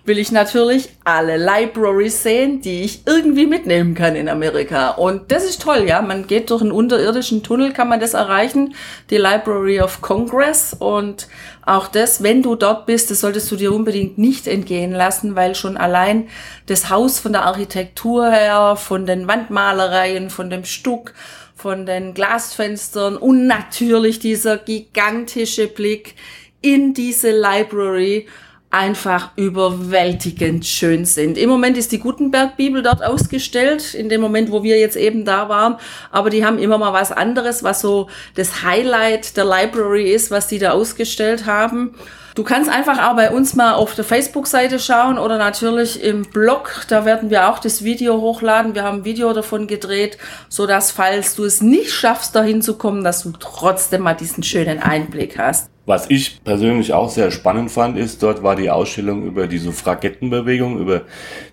will 0.06 0.18
ich 0.18 0.32
natürlich 0.32 0.90
alle 1.06 1.38
Libraries 1.38 2.24
sehen, 2.24 2.60
die 2.60 2.82
ich 2.82 3.08
irgendwie 3.08 3.46
mitnehmen 3.46 3.96
kann 3.96 4.16
in 4.16 4.28
Amerika. 4.28 4.92
Und 4.92 5.32
das 5.32 5.46
ist 5.46 5.62
toll, 5.62 5.86
ja. 5.88 6.02
Man 6.02 6.28
geht 6.28 6.50
durch 6.50 6.62
einen 6.62 6.74
unterirdischen 6.74 7.42
Tunnel, 7.42 7.72
kann 7.72 7.88
man 7.88 8.02
das 8.02 8.14
erreichen. 8.14 8.76
Die 9.10 9.18
Library 9.18 9.80
of 9.80 10.02
Congress. 10.02 10.76
Und 10.78 11.28
auch 11.66 11.88
das, 11.88 12.22
wenn 12.22 12.44
du 12.44 12.56
dort 12.56 12.86
bist, 12.86 13.12
das 13.12 13.22
solltest 13.22 13.50
du 13.52 13.56
dir 13.56 13.74
unbedingt 13.74 14.18
nicht 14.18 14.48
entgehen 14.48 14.92
lassen, 14.92 15.36
weil 15.36 15.56
schon 15.56 15.78
allein 15.78 16.28
das 16.66 16.90
Haus 16.90 17.20
von 17.20 17.32
der 17.32 17.46
Architektur 17.46 18.30
her, 18.30 18.76
von 18.76 19.06
den 19.06 19.28
Wandmalereien, 19.28 20.30
von 20.30 20.50
dem 20.50 20.66
Stuck, 20.66 21.14
von 21.56 21.86
den 21.86 22.14
Glasfenstern 22.14 23.16
und 23.16 23.48
natürlich 23.48 24.20
dieser 24.20 24.58
gigantische 24.58 25.68
Blick 25.68 26.16
in 26.62 26.94
diese 26.94 27.32
Library 27.32 28.28
einfach 28.74 29.30
überwältigend 29.36 30.66
schön 30.66 31.06
sind. 31.06 31.38
Im 31.38 31.50
Moment 31.50 31.78
ist 31.78 31.92
die 31.92 32.00
Gutenberg-Bibel 32.00 32.82
dort 32.82 33.04
ausgestellt, 33.04 33.94
in 33.94 34.10
dem 34.10 34.20
Moment, 34.20 34.52
wo 34.52 34.64
wir 34.64 34.80
jetzt 34.80 34.96
eben 34.96 35.26
da 35.26 35.48
waren, 35.48 35.78
aber 36.12 36.32
die 36.32 36.44
haben 36.44 36.58
immer 36.58 36.80
mal 36.80 36.92
was 36.92 37.12
anderes, 37.12 37.64
was 37.64 37.82
so 37.82 38.10
das 38.36 38.64
Highlight 38.64 39.38
der 39.38 39.46
Library 39.46 40.12
ist, 40.12 40.32
was 40.32 40.48
die 40.48 40.58
da 40.58 40.72
ausgestellt 40.72 41.46
haben. 41.46 41.94
Du 42.36 42.44
kannst 42.44 42.68
einfach 42.68 42.98
auch 43.08 43.16
bei 43.16 43.30
uns 43.30 43.54
mal 43.54 43.74
auf 43.74 43.94
der 43.94 44.04
Facebook-Seite 44.04 44.80
schauen 44.80 45.20
oder 45.20 45.38
natürlich 45.38 46.02
im 46.02 46.24
Blog. 46.24 46.86
Da 46.88 47.06
werden 47.06 47.30
wir 47.30 47.50
auch 47.50 47.60
das 47.60 47.84
Video 47.84 48.20
hochladen. 48.22 48.74
Wir 48.74 48.84
haben 48.84 49.00
ein 49.00 49.06
Video 49.06 49.34
davon 49.34 49.68
gedreht, 49.68 50.18
so 50.50 50.66
dass 50.66 50.90
falls 50.90 51.36
du 51.36 51.44
es 51.44 51.62
nicht 51.62 51.92
schaffst, 51.92 52.36
dahin 52.36 52.64
zu 52.64 52.76
kommen, 52.76 53.04
dass 53.04 53.22
du 53.22 53.34
trotzdem 53.40 54.02
mal 54.02 54.16
diesen 54.16 54.42
schönen 54.42 54.82
Einblick 54.82 55.38
hast. 55.38 55.73
Was 55.86 56.10
ich 56.10 56.42
persönlich 56.44 56.94
auch 56.94 57.10
sehr 57.10 57.30
spannend 57.30 57.70
fand, 57.70 57.98
ist, 57.98 58.24
dort 58.24 58.42
war 58.42 58.56
die 58.56 58.70
Ausstellung 58.70 59.26
über 59.26 59.48
die 59.48 59.58
Suffragettenbewegung, 59.58 60.80
über 60.80 61.02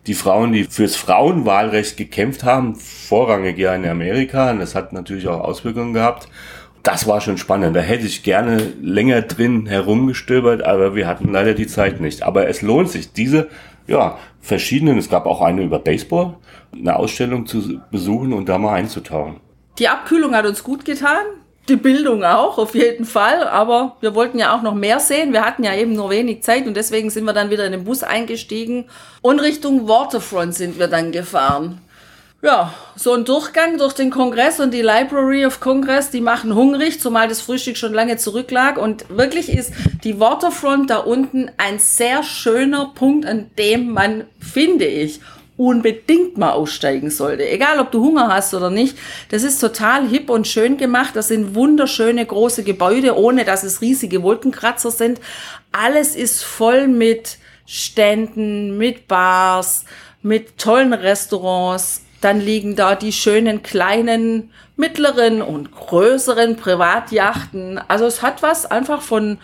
die 0.06 0.14
Frauen, 0.14 0.52
die 0.52 0.64
fürs 0.64 0.94
Frauenwahlrecht 0.94 1.96
gekämpft 1.96 2.44
haben, 2.44 2.76
vorrangig 2.76 3.58
ja 3.58 3.75
in 3.75 3.84
Amerika. 3.84 4.50
Und 4.52 4.60
das 4.60 4.76
hat 4.76 4.92
natürlich 4.92 5.26
auch 5.26 5.40
Auswirkungen 5.40 5.94
gehabt 5.94 6.28
das 6.82 7.06
war 7.06 7.20
schon 7.20 7.38
spannend. 7.38 7.76
Da 7.76 7.80
hätte 7.80 8.06
ich 8.06 8.22
gerne 8.22 8.58
länger 8.80 9.22
drin 9.22 9.66
herumgestöbert, 9.66 10.62
aber 10.62 10.94
wir 10.94 11.06
hatten 11.06 11.32
leider 11.32 11.54
die 11.54 11.66
Zeit 11.66 12.00
nicht. 12.00 12.22
Aber 12.22 12.49
es 12.49 12.62
lohnt 12.62 12.90
sich, 12.90 13.12
diese 13.12 13.49
ja, 13.87 14.18
verschiedenen, 14.40 14.99
es 14.99 15.10
gab 15.10 15.26
auch 15.26 15.42
eine 15.42 15.62
über 15.62 15.78
Baseball, 15.78 16.37
eine 16.72 16.96
Ausstellung 16.96 17.46
zu 17.46 17.80
besuchen 17.90 18.32
und 18.32 18.49
da 18.49 18.58
mal 18.58 18.75
einzutauchen. 18.75 19.40
Die 19.78 19.88
Abkühlung 19.88 20.34
hat 20.34 20.46
uns 20.46 20.62
gut 20.62 20.84
getan. 20.84 21.25
Die 21.71 21.77
Bildung 21.77 22.25
auch, 22.25 22.59
auf 22.59 22.75
jeden 22.75 23.07
Fall. 23.07 23.49
Aber 23.49 23.97
wir 24.00 24.15
wollten 24.15 24.39
ja 24.39 24.55
auch 24.55 24.61
noch 24.61 24.75
mehr 24.75 25.00
sehen. 25.00 25.33
Wir 25.33 25.47
hatten 25.47 25.65
ja 25.65 25.75
eben 25.75 25.95
nur 25.95 26.11
wenig 26.11 26.43
Zeit 26.43 26.67
und 26.67 26.77
deswegen 26.77 27.09
sind 27.09 27.25
wir 27.25 27.33
dann 27.33 27.49
wieder 27.50 27.65
in 27.65 27.73
den 27.73 27.85
Bus 27.85 28.03
eingestiegen 28.03 28.87
und 29.23 29.41
Richtung 29.41 29.89
Waterfront 29.89 30.55
sind 30.55 30.79
wir 30.79 30.89
dann 30.89 31.12
gefahren 31.12 31.81
ja, 32.43 32.73
so 32.97 33.12
ein 33.12 33.25
Durchgang 33.25 33.77
durch 33.77 33.93
den 33.93 34.11
Kongress 34.11 34.61
und 34.61 34.73
die 34.73 34.81
Library 34.81 35.45
of 35.45 35.61
Congress, 35.61 36.11
die 36.11 36.23
machen 36.23 36.55
hungrig, 36.55 36.99
zumal 36.99 37.29
das 37.29 37.43
Frühstück 37.43 37.77
schon 37.77 37.93
lange 37.93 38.17
zurücklag. 38.17 38.79
Und 38.79 39.05
wirklich 39.11 39.50
ist 39.50 39.73
die 40.05 40.19
Waterfront 40.21 40.89
da 40.89 40.99
unten 40.99 41.50
ein 41.59 41.79
sehr 41.79 42.23
schöner 42.23 42.93
Punkt, 42.95 43.27
an 43.27 43.50
dem 43.59 43.91
man, 43.91 44.25
finde 44.39 44.87
ich, 44.87 45.21
unbedingt 45.61 46.38
mal 46.38 46.52
aussteigen 46.52 47.11
sollte. 47.11 47.47
Egal, 47.47 47.81
ob 47.81 47.90
du 47.90 48.02
Hunger 48.02 48.29
hast 48.29 48.55
oder 48.55 48.71
nicht. 48.71 48.97
Das 49.29 49.43
ist 49.43 49.59
total 49.59 50.09
hip 50.09 50.31
und 50.31 50.49
schön 50.49 50.79
gemacht. 50.79 51.14
Das 51.14 51.29
sind 51.29 51.55
wunderschöne 51.55 52.25
große 52.25 52.64
Gebäude, 52.64 53.14
ohne 53.14 53.45
dass 53.45 53.62
es 53.62 53.83
riesige 53.83 54.23
Wolkenkratzer 54.23 54.90
sind. 54.90 55.21
Alles 55.71 56.17
ist 56.17 56.43
voll 56.43 56.88
mit 56.88 57.37
Ständen, 57.67 58.79
mit 58.79 59.07
Bars, 59.07 59.85
mit 60.23 60.57
tollen 60.57 60.95
Restaurants 60.95 62.00
dann 62.21 62.40
liegen 62.40 62.76
da 62.76 62.97
die 62.97 63.12
schönen 63.12 63.62
kleinen, 63.62 64.50
mittleren 64.76 65.40
und 65.43 65.73
größeren 65.73 66.57
Privatjachten. 66.57 67.81
Also 67.88 68.05
es 68.07 68.23
hat 68.23 68.43
was 68.43 68.67
einfach 68.67 69.00
von 69.00 69.38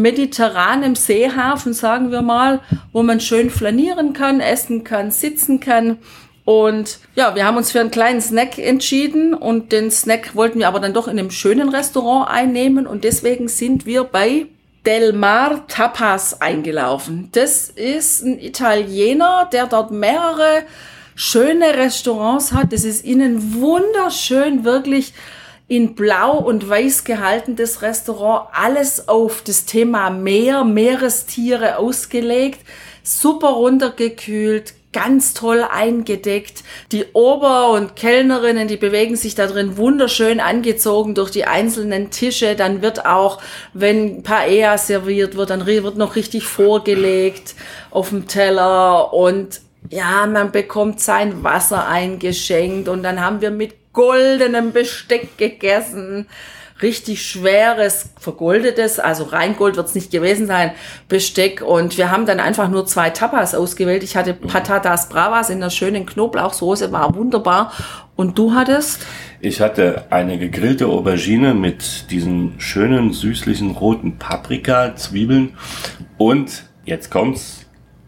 mediterranem 0.00 0.94
Seehafen, 0.94 1.72
sagen 1.72 2.10
wir 2.10 2.22
mal, 2.22 2.60
wo 2.92 3.02
man 3.02 3.20
schön 3.20 3.50
flanieren 3.50 4.12
kann, 4.12 4.40
essen 4.40 4.84
kann, 4.84 5.10
sitzen 5.10 5.60
kann. 5.60 5.98
Und 6.44 6.98
ja, 7.14 7.34
wir 7.34 7.44
haben 7.44 7.56
uns 7.56 7.70
für 7.70 7.80
einen 7.80 7.90
kleinen 7.90 8.20
Snack 8.20 8.58
entschieden 8.58 9.34
und 9.34 9.72
den 9.72 9.90
Snack 9.90 10.34
wollten 10.34 10.58
wir 10.58 10.68
aber 10.68 10.80
dann 10.80 10.94
doch 10.94 11.06
in 11.06 11.18
einem 11.18 11.30
schönen 11.30 11.68
Restaurant 11.68 12.28
einnehmen 12.28 12.86
und 12.86 13.04
deswegen 13.04 13.48
sind 13.48 13.86
wir 13.86 14.04
bei 14.04 14.46
Del 14.86 15.12
Mar 15.12 15.66
Tapas 15.68 16.40
eingelaufen. 16.40 17.28
Das 17.32 17.68
ist 17.68 18.24
ein 18.24 18.38
Italiener, 18.38 19.48
der 19.52 19.66
dort 19.66 19.90
mehrere 19.90 20.64
schöne 21.14 21.74
Restaurants 21.74 22.52
hat. 22.52 22.72
Es 22.72 22.84
ist 22.84 23.04
innen 23.04 23.60
wunderschön, 23.60 24.64
wirklich 24.64 25.12
in 25.70 25.94
blau 25.94 26.36
und 26.36 26.68
weiß 26.68 27.04
gehaltenes 27.04 27.80
Restaurant. 27.80 28.48
Alles 28.52 29.08
auf 29.08 29.40
das 29.42 29.66
Thema 29.66 30.10
Meer, 30.10 30.64
Meerestiere 30.64 31.78
ausgelegt. 31.78 32.58
Super 33.04 33.50
runtergekühlt, 33.50 34.74
ganz 34.92 35.32
toll 35.32 35.62
eingedeckt. 35.62 36.64
Die 36.90 37.04
Ober- 37.12 37.70
und 37.70 37.94
Kellnerinnen, 37.94 38.66
die 38.66 38.78
bewegen 38.78 39.14
sich 39.14 39.36
da 39.36 39.46
drin 39.46 39.76
wunderschön 39.76 40.40
angezogen 40.40 41.14
durch 41.14 41.30
die 41.30 41.44
einzelnen 41.44 42.10
Tische. 42.10 42.56
Dann 42.56 42.82
wird 42.82 43.06
auch, 43.06 43.40
wenn 43.72 44.24
Paella 44.24 44.76
serviert 44.76 45.36
wird, 45.36 45.50
dann 45.50 45.66
wird 45.66 45.96
noch 45.96 46.16
richtig 46.16 46.46
vorgelegt 46.46 47.54
auf 47.92 48.08
dem 48.08 48.26
Teller 48.26 49.14
und 49.14 49.60
ja, 49.88 50.26
man 50.26 50.52
bekommt 50.52 51.00
sein 51.00 51.42
Wasser 51.42 51.88
eingeschenkt 51.88 52.88
und 52.88 53.02
dann 53.02 53.20
haben 53.20 53.40
wir 53.40 53.50
mit 53.50 53.92
goldenem 53.92 54.72
Besteck 54.72 55.36
gegessen. 55.36 56.26
richtig 56.82 57.26
schweres, 57.26 58.10
vergoldetes, 58.18 58.98
also 58.98 59.24
Reingold 59.24 59.76
wird 59.76 59.88
es 59.88 59.94
nicht 59.94 60.10
gewesen 60.10 60.46
sein, 60.46 60.72
Besteck. 61.08 61.62
Und 61.62 61.98
wir 61.98 62.10
haben 62.10 62.26
dann 62.26 62.40
einfach 62.40 62.68
nur 62.68 62.86
zwei 62.86 63.10
Tapas 63.10 63.54
ausgewählt. 63.54 64.02
Ich 64.02 64.16
hatte 64.16 64.34
Patatas 64.34 65.08
Bravas 65.08 65.50
in 65.50 65.60
der 65.60 65.70
schönen 65.70 66.06
Knoblauchsoße, 66.06 66.92
war 66.92 67.14
wunderbar. 67.14 67.72
Und 68.16 68.38
du 68.38 68.54
hattest? 68.54 69.06
Ich 69.40 69.60
hatte 69.60 70.06
eine 70.10 70.38
gegrillte 70.38 70.86
Aubergine 70.86 71.54
mit 71.54 72.10
diesen 72.10 72.60
schönen 72.60 73.12
süßlichen 73.12 73.70
roten 73.72 74.18
Paprika, 74.18 74.94
Zwiebeln 74.96 75.56
und 76.18 76.64
jetzt 76.84 77.10
kommt's, 77.10 77.59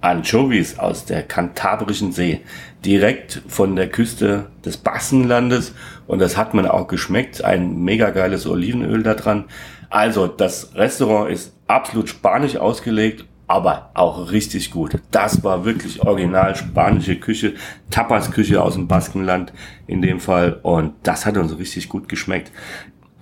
Anchovies 0.02 0.78
aus 0.78 1.04
der 1.06 1.22
Kantabrischen 1.22 2.12
See, 2.12 2.40
direkt 2.84 3.42
von 3.48 3.76
der 3.76 3.88
Küste 3.88 4.46
des 4.64 4.76
Baskenlandes 4.76 5.74
und 6.06 6.18
das 6.18 6.36
hat 6.36 6.54
man 6.54 6.66
auch 6.66 6.88
geschmeckt, 6.88 7.42
ein 7.42 7.82
mega 7.82 8.10
geiles 8.10 8.46
Olivenöl 8.46 9.02
da 9.02 9.14
dran. 9.14 9.44
Also 9.88 10.26
das 10.26 10.74
Restaurant 10.74 11.30
ist 11.30 11.54
absolut 11.66 12.08
spanisch 12.08 12.56
ausgelegt, 12.56 13.24
aber 13.46 13.90
auch 13.94 14.30
richtig 14.32 14.70
gut. 14.70 14.98
Das 15.10 15.44
war 15.44 15.64
wirklich 15.64 16.02
original 16.02 16.56
spanische 16.56 17.16
Küche, 17.16 17.54
Tapas-Küche 17.90 18.62
aus 18.62 18.74
dem 18.74 18.88
Baskenland 18.88 19.52
in 19.86 20.02
dem 20.02 20.20
Fall 20.20 20.58
und 20.62 20.94
das 21.02 21.26
hat 21.26 21.36
uns 21.36 21.58
richtig 21.58 21.88
gut 21.88 22.08
geschmeckt. 22.08 22.50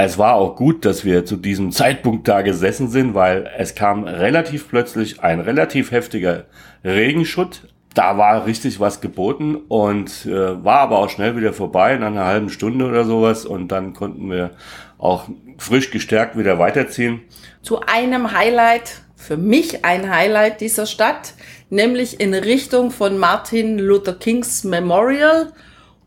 Es 0.03 0.17
war 0.17 0.37
auch 0.37 0.57
gut, 0.57 0.87
dass 0.87 1.05
wir 1.05 1.27
zu 1.27 1.37
diesem 1.37 1.73
Zeitpunkt 1.73 2.27
da 2.27 2.41
gesessen 2.41 2.89
sind, 2.89 3.13
weil 3.13 3.51
es 3.59 3.75
kam 3.75 4.05
relativ 4.05 4.67
plötzlich 4.67 5.23
ein 5.23 5.41
relativ 5.41 5.91
heftiger 5.91 6.47
Regenschutt. 6.83 7.69
Da 7.93 8.17
war 8.17 8.47
richtig 8.47 8.81
was 8.81 9.03
geboten 9.03 9.57
und 9.57 10.25
äh, 10.25 10.65
war 10.65 10.79
aber 10.79 11.01
auch 11.01 11.11
schnell 11.11 11.37
wieder 11.37 11.53
vorbei 11.53 11.95
in 11.95 12.03
einer 12.03 12.25
halben 12.25 12.49
Stunde 12.49 12.87
oder 12.87 13.05
sowas 13.05 13.45
und 13.45 13.69
dann 13.69 13.93
konnten 13.93 14.31
wir 14.31 14.53
auch 14.97 15.29
frisch 15.59 15.91
gestärkt 15.91 16.39
wieder 16.39 16.59
weiterziehen. 16.59 17.21
Zu 17.61 17.81
einem 17.81 18.33
Highlight, 18.33 19.03
für 19.17 19.37
mich 19.37 19.85
ein 19.85 20.09
Highlight 20.09 20.63
dieser 20.63 20.87
Stadt, 20.87 21.35
nämlich 21.69 22.21
in 22.21 22.33
Richtung 22.33 22.91
von 22.91 23.19
Martin 23.19 23.79
Luther 23.79 24.15
Kings 24.15 24.65
Memorial 24.65 25.53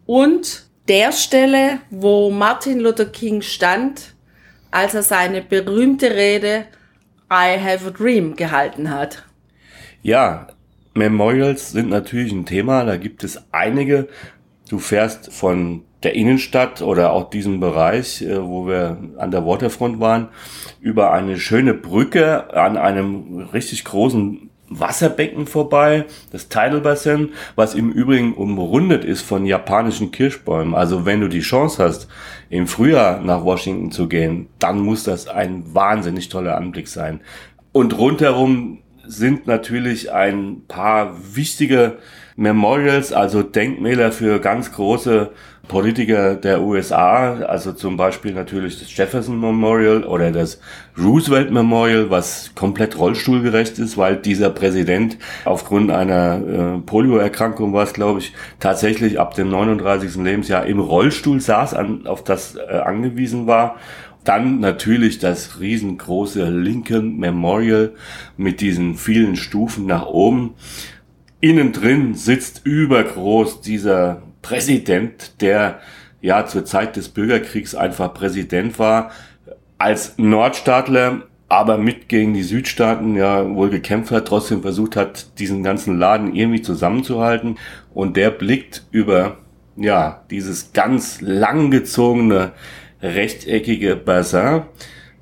und 0.07 0.62
der 0.87 1.11
Stelle, 1.11 1.79
wo 1.89 2.29
Martin 2.29 2.79
Luther 2.79 3.05
King 3.05 3.41
stand, 3.41 4.13
als 4.71 4.93
er 4.93 5.03
seine 5.03 5.41
berühmte 5.41 6.11
Rede 6.11 6.65
I 7.31 7.59
Have 7.59 7.87
a 7.87 7.91
Dream 7.91 8.35
gehalten 8.35 8.89
hat. 8.89 9.23
Ja, 10.01 10.47
Memorials 10.93 11.71
sind 11.71 11.89
natürlich 11.89 12.31
ein 12.31 12.45
Thema, 12.45 12.83
da 12.83 12.97
gibt 12.97 13.23
es 13.23 13.41
einige. 13.51 14.07
Du 14.69 14.79
fährst 14.79 15.33
von 15.33 15.83
der 16.03 16.15
Innenstadt 16.15 16.81
oder 16.81 17.13
auch 17.13 17.29
diesem 17.29 17.59
Bereich, 17.59 18.21
äh, 18.21 18.43
wo 18.43 18.67
wir 18.67 18.97
an 19.17 19.31
der 19.31 19.45
Waterfront 19.45 19.99
waren, 19.99 20.29
über 20.81 21.13
eine 21.13 21.39
schöne 21.39 21.73
Brücke 21.73 22.53
an 22.53 22.77
einem 22.77 23.47
richtig 23.53 23.85
großen 23.85 24.49
Wasserbecken 24.69 25.45
vorbei, 25.45 26.05
das 26.31 26.49
Tidal 26.49 26.81
Basin, 26.81 27.29
was 27.55 27.75
im 27.75 27.91
Übrigen 27.91 28.33
umrundet 28.33 29.03
ist 29.03 29.21
von 29.21 29.45
japanischen 29.45 30.11
Kirschbäumen. 30.11 30.73
Also 30.73 31.05
wenn 31.05 31.21
du 31.21 31.27
die 31.27 31.41
Chance 31.41 31.83
hast, 31.83 32.07
im 32.49 32.67
Frühjahr 32.67 33.21
nach 33.21 33.43
Washington 33.43 33.91
zu 33.91 34.07
gehen, 34.07 34.47
dann 34.59 34.79
muss 34.79 35.03
das 35.03 35.27
ein 35.27 35.73
wahnsinnig 35.73 36.29
toller 36.29 36.55
Anblick 36.55 36.87
sein. 36.87 37.21
Und 37.71 37.97
rundherum 37.97 38.79
sind 39.05 39.47
natürlich 39.47 40.11
ein 40.11 40.61
paar 40.67 41.15
wichtige 41.35 41.97
Memorials, 42.35 43.13
also 43.13 43.43
Denkmäler 43.43 44.11
für 44.11 44.39
ganz 44.39 44.71
große 44.71 45.31
Politiker 45.67 46.35
der 46.35 46.61
USA, 46.61 47.35
also 47.35 47.71
zum 47.71 47.95
Beispiel 47.95 48.33
natürlich 48.33 48.79
das 48.79 48.95
Jefferson 48.95 49.39
Memorial 49.39 50.03
oder 50.03 50.31
das 50.31 50.59
Roosevelt 50.97 51.51
Memorial, 51.51 52.09
was 52.09 52.51
komplett 52.53 52.97
rollstuhlgerecht 52.97 53.79
ist, 53.79 53.97
weil 53.97 54.17
dieser 54.17 54.49
Präsident 54.49 55.17
aufgrund 55.45 55.89
einer 55.89 56.41
äh, 56.75 56.79
Polioerkrankung 56.79 57.71
war 57.71 57.83
es, 57.83 57.93
glaube 57.93 58.19
ich, 58.19 58.33
tatsächlich 58.59 59.19
ab 59.19 59.35
dem 59.35 59.49
39. 59.49 60.17
Lebensjahr 60.17 60.65
im 60.65 60.79
Rollstuhl 60.79 61.39
saß, 61.39 61.73
an, 61.75 62.07
auf 62.07 62.25
das 62.25 62.55
äh, 62.55 62.79
angewiesen 62.79 63.47
war. 63.47 63.77
Dann 64.25 64.59
natürlich 64.59 65.19
das 65.19 65.61
riesengroße 65.61 66.49
Lincoln 66.49 67.17
Memorial 67.17 67.93
mit 68.35 68.59
diesen 68.59 68.95
vielen 68.95 69.37
Stufen 69.37 69.85
nach 69.85 70.07
oben. 70.07 70.55
Innen 71.39 71.71
drin 71.71 72.15
sitzt 72.15 72.65
übergroß 72.65 73.61
dieser 73.61 74.21
Präsident, 74.43 75.41
der 75.41 75.79
ja 76.21 76.45
zur 76.45 76.63
Zeit 76.65 76.95
des 76.95 77.09
Bürgerkriegs 77.09 77.73
einfach 77.73 78.13
Präsident 78.13 78.77
war, 78.77 79.09
als 79.79 80.13
Nordstaatler, 80.17 81.23
aber 81.49 81.77
mit 81.77 82.07
gegen 82.09 82.33
die 82.33 82.43
Südstaaten 82.43 83.15
ja 83.15 83.47
wohl 83.55 83.69
gekämpft 83.69 84.11
hat, 84.11 84.27
trotzdem 84.27 84.61
versucht 84.61 84.95
hat, 84.95 85.39
diesen 85.39 85.63
ganzen 85.63 85.97
Laden 85.97 86.35
irgendwie 86.35 86.61
zusammenzuhalten. 86.61 87.57
Und 87.93 88.15
der 88.15 88.29
blickt 88.29 88.85
über 88.91 89.37
ja 89.75 90.23
dieses 90.29 90.73
ganz 90.73 91.21
langgezogene 91.21 92.51
rechteckige 93.01 93.95
Bassin, 93.95 94.63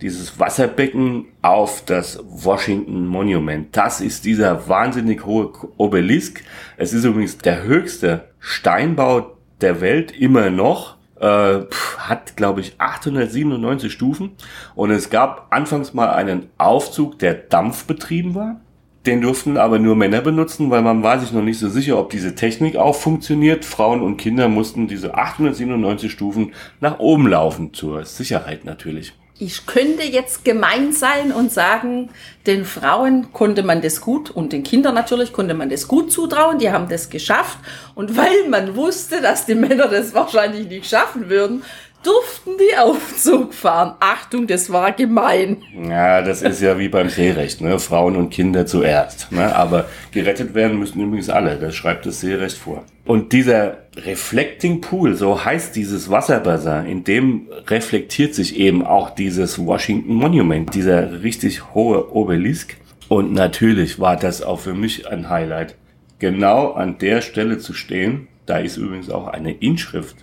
dieses 0.02 0.40
Wasserbecken 0.40 1.28
auf 1.42 1.84
das 1.86 2.20
Washington 2.24 3.06
Monument. 3.06 3.76
Das 3.76 4.02
ist 4.02 4.26
dieser 4.26 4.68
wahnsinnig 4.68 5.26
hohe 5.26 5.52
Obelisk. 5.78 6.44
Es 6.78 6.94
ist 6.94 7.04
übrigens 7.04 7.38
der 7.38 7.64
höchste 7.64 8.30
Steinbau 8.40 9.38
der 9.62 9.82
Welt 9.82 10.12
immer 10.12 10.50
noch. 10.50 10.98
Äh, 11.20 11.66
hat, 12.00 12.36
glaube 12.36 12.62
ich, 12.62 12.74
897 12.80 13.94
Stufen. 13.94 14.32
Und 14.74 14.90
es 14.90 15.12
gab 15.12 15.48
anfangs 15.52 15.94
mal 15.94 16.10
einen 16.10 16.50
Aufzug, 16.58 17.20
der 17.20 17.36
dampfbetrieben 17.36 18.34
war. 18.34 18.60
Den 19.06 19.22
durften 19.22 19.58
aber 19.58 19.78
nur 19.78 19.96
Männer 19.96 20.22
benutzen, 20.22 20.72
weil 20.72 20.82
man 20.82 21.04
war 21.04 21.20
sich 21.20 21.32
noch 21.32 21.44
nicht 21.44 21.60
so 21.60 21.70
sicher, 21.70 21.98
ob 22.00 22.10
diese 22.10 22.34
Technik 22.34 22.76
auch 22.76 22.96
funktioniert. 22.96 23.66
Frauen 23.66 24.02
und 24.02 24.18
Kinder 24.18 24.48
mussten 24.48 24.88
diese 24.88 25.16
897 25.16 26.12
Stufen 26.12 26.54
nach 26.80 27.00
oben 27.00 27.28
laufen, 27.28 27.74
zur 27.74 28.06
Sicherheit 28.06 28.66
natürlich 28.66 29.14
ich 29.42 29.66
könnte 29.66 30.04
jetzt 30.04 30.46
gemein 30.46 30.94
sein 30.94 31.32
und 31.32 31.52
sagen, 31.52 32.10
den 32.46 32.64
Frauen 32.64 33.34
konnte 33.34 33.64
man 33.64 33.82
das 33.82 34.00
gut 34.00 34.30
und 34.30 34.54
den 34.54 34.62
Kindern 34.62 34.94
natürlich 34.94 35.34
konnte 35.34 35.56
man 35.56 35.68
das 35.68 35.88
gut 35.88 36.12
zutrauen, 36.12 36.60
die 36.60 36.72
haben 36.72 36.88
das 36.90 37.10
geschafft. 37.10 37.58
Und 37.96 38.16
weil 38.16 38.48
man 38.50 38.76
wusste, 38.76 39.20
dass 39.20 39.48
die 39.48 39.56
Männer 39.56 39.88
das 39.88 40.14
wahrscheinlich 40.14 40.68
nicht 40.68 40.86
schaffen 40.88 41.28
würden, 41.28 41.64
durften 42.04 42.52
die 42.58 42.78
Aufzug 42.78 43.54
fahren. 43.54 43.96
Achtung, 44.00 44.48
das 44.48 44.72
war 44.72 44.92
gemein. 44.92 45.58
Ja, 45.88 46.22
das 46.22 46.42
ist 46.42 46.62
ja 46.62 46.78
wie 46.80 46.90
beim 46.90 47.10
Seerecht, 47.10 47.62
ne? 47.62 47.80
Frauen 47.80 48.16
und 48.16 48.30
Kinder 48.30 48.66
zuerst. 48.66 49.32
Ne? 49.32 49.56
Aber 49.56 49.86
gerettet 50.12 50.54
werden 50.54 50.80
müssen 50.80 51.02
übrigens 51.02 51.30
alle. 51.30 51.58
Das 51.58 51.76
schreibt 51.76 52.06
das 52.06 52.22
Seerecht 52.22 52.58
vor. 52.58 52.84
Und 53.06 53.34
dieser 53.34 53.78
Reflecting 53.98 54.82
Pool, 54.82 55.16
so 55.16 55.44
heißt 55.44 55.76
dieses 55.76 56.10
Wasserbassin, 56.10 56.86
in 56.86 57.04
dem 57.04 57.48
reflektiert 57.68 58.36
sich 58.36 58.58
eben 58.58 58.86
auch 58.86 59.10
dieses 59.10 59.64
Washington 59.64 60.14
Monument, 60.14 60.74
dieser 60.74 61.24
richtig 61.24 61.74
hohe 61.74 62.14
Obelisk. 62.16 62.78
Und 63.10 63.34
natürlich 63.34 64.00
war 64.00 64.16
das 64.16 64.42
auch 64.42 64.60
für 64.60 64.74
mich 64.74 65.10
ein 65.10 65.30
Highlight, 65.30 65.76
genau 66.20 66.72
an 66.72 66.98
der 67.00 67.22
Stelle 67.22 67.58
zu 67.58 67.74
stehen. 67.74 68.28
Da 68.46 68.58
ist 68.58 68.78
übrigens 68.78 69.10
auch 69.10 69.28
eine 69.28 69.52
Inschrift. 69.52 70.16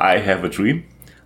I 0.00 0.18
have 0.18 0.44
a 0.44 0.48
dream 0.48 0.82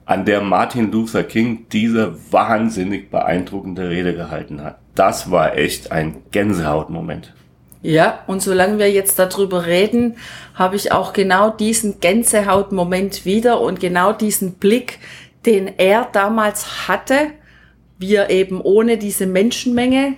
an 0.07 0.25
der 0.25 0.41
Martin 0.41 0.91
Luther 0.93 1.25
King 1.25 1.67
diese 1.71 2.17
wahnsinnig 2.33 3.11
beeindruckende 3.11 3.91
Rede 3.91 4.15
gehalten 4.15 4.63
hat. 4.63 4.79
Das 4.95 5.31
war 5.31 5.59
echt 5.59 5.93
ein 5.93 6.23
Gänsehautmoment. 6.31 7.35
Ja, 7.83 8.21
und 8.27 8.41
solange 8.41 8.79
wir 8.79 8.91
jetzt 8.91 9.19
darüber 9.19 9.67
reden, 9.67 10.17
habe 10.55 10.77
ich 10.77 10.93
auch 10.93 11.13
genau 11.13 11.51
diesen 11.51 12.01
Gänsehautmoment 12.01 13.25
wieder 13.25 13.61
und 13.61 13.81
genau 13.81 14.13
diesen 14.13 14.55
Blick, 14.55 14.99
den 15.45 15.79
er 15.79 16.09
damals 16.11 16.89
hatte, 16.89 17.33
wir 17.99 18.31
eben 18.31 18.61
ohne 18.61 18.99
diese 18.99 19.27
Menschenmenge, 19.27 20.15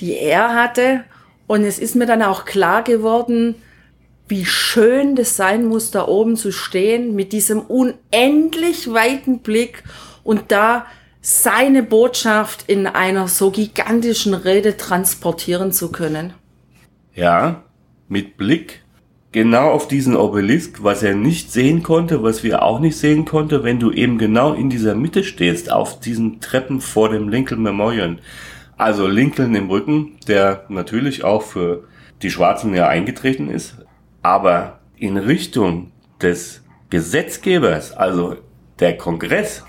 die 0.00 0.16
er 0.18 0.54
hatte. 0.54 1.04
Und 1.46 1.64
es 1.64 1.78
ist 1.78 1.96
mir 1.96 2.06
dann 2.06 2.22
auch 2.22 2.44
klar 2.44 2.82
geworden, 2.82 3.54
wie 4.28 4.44
schön 4.44 5.16
das 5.16 5.36
sein 5.36 5.66
muss, 5.66 5.90
da 5.90 6.06
oben 6.06 6.36
zu 6.36 6.52
stehen 6.52 7.14
mit 7.14 7.32
diesem 7.32 7.60
unendlich 7.60 8.92
weiten 8.92 9.40
Blick 9.40 9.84
und 10.24 10.44
da 10.48 10.86
seine 11.20 11.82
Botschaft 11.82 12.64
in 12.68 12.86
einer 12.86 13.28
so 13.28 13.50
gigantischen 13.50 14.34
Rede 14.34 14.76
transportieren 14.76 15.72
zu 15.72 15.90
können. 15.90 16.32
Ja, 17.14 17.64
mit 18.08 18.36
Blick 18.36 18.82
genau 19.32 19.70
auf 19.70 19.88
diesen 19.88 20.16
Obelisk, 20.16 20.82
was 20.82 21.02
er 21.02 21.14
nicht 21.14 21.52
sehen 21.52 21.82
konnte, 21.82 22.22
was 22.22 22.42
wir 22.42 22.62
auch 22.62 22.80
nicht 22.80 22.96
sehen 22.96 23.24
konnte, 23.24 23.64
wenn 23.64 23.78
du 23.78 23.90
eben 23.92 24.18
genau 24.18 24.52
in 24.54 24.70
dieser 24.70 24.94
Mitte 24.94 25.24
stehst, 25.24 25.70
auf 25.70 26.00
diesen 26.00 26.40
Treppen 26.40 26.80
vor 26.80 27.10
dem 27.10 27.28
Lincoln 27.28 27.62
Memorial. 27.62 28.18
Also 28.76 29.06
Lincoln 29.06 29.54
im 29.54 29.68
Rücken, 29.68 30.16
der 30.28 30.64
natürlich 30.68 31.24
auch 31.24 31.42
für 31.42 31.84
die 32.22 32.30
Schwarzen 32.30 32.74
ja 32.74 32.88
eingetreten 32.88 33.50
ist, 33.50 33.76
aber 34.28 34.80
in 34.98 35.16
Richtung 35.16 35.90
des 36.20 36.62
Gesetzgebers, 36.90 37.92
also 37.92 38.36
der 38.78 38.98
Kongress, 38.98 39.64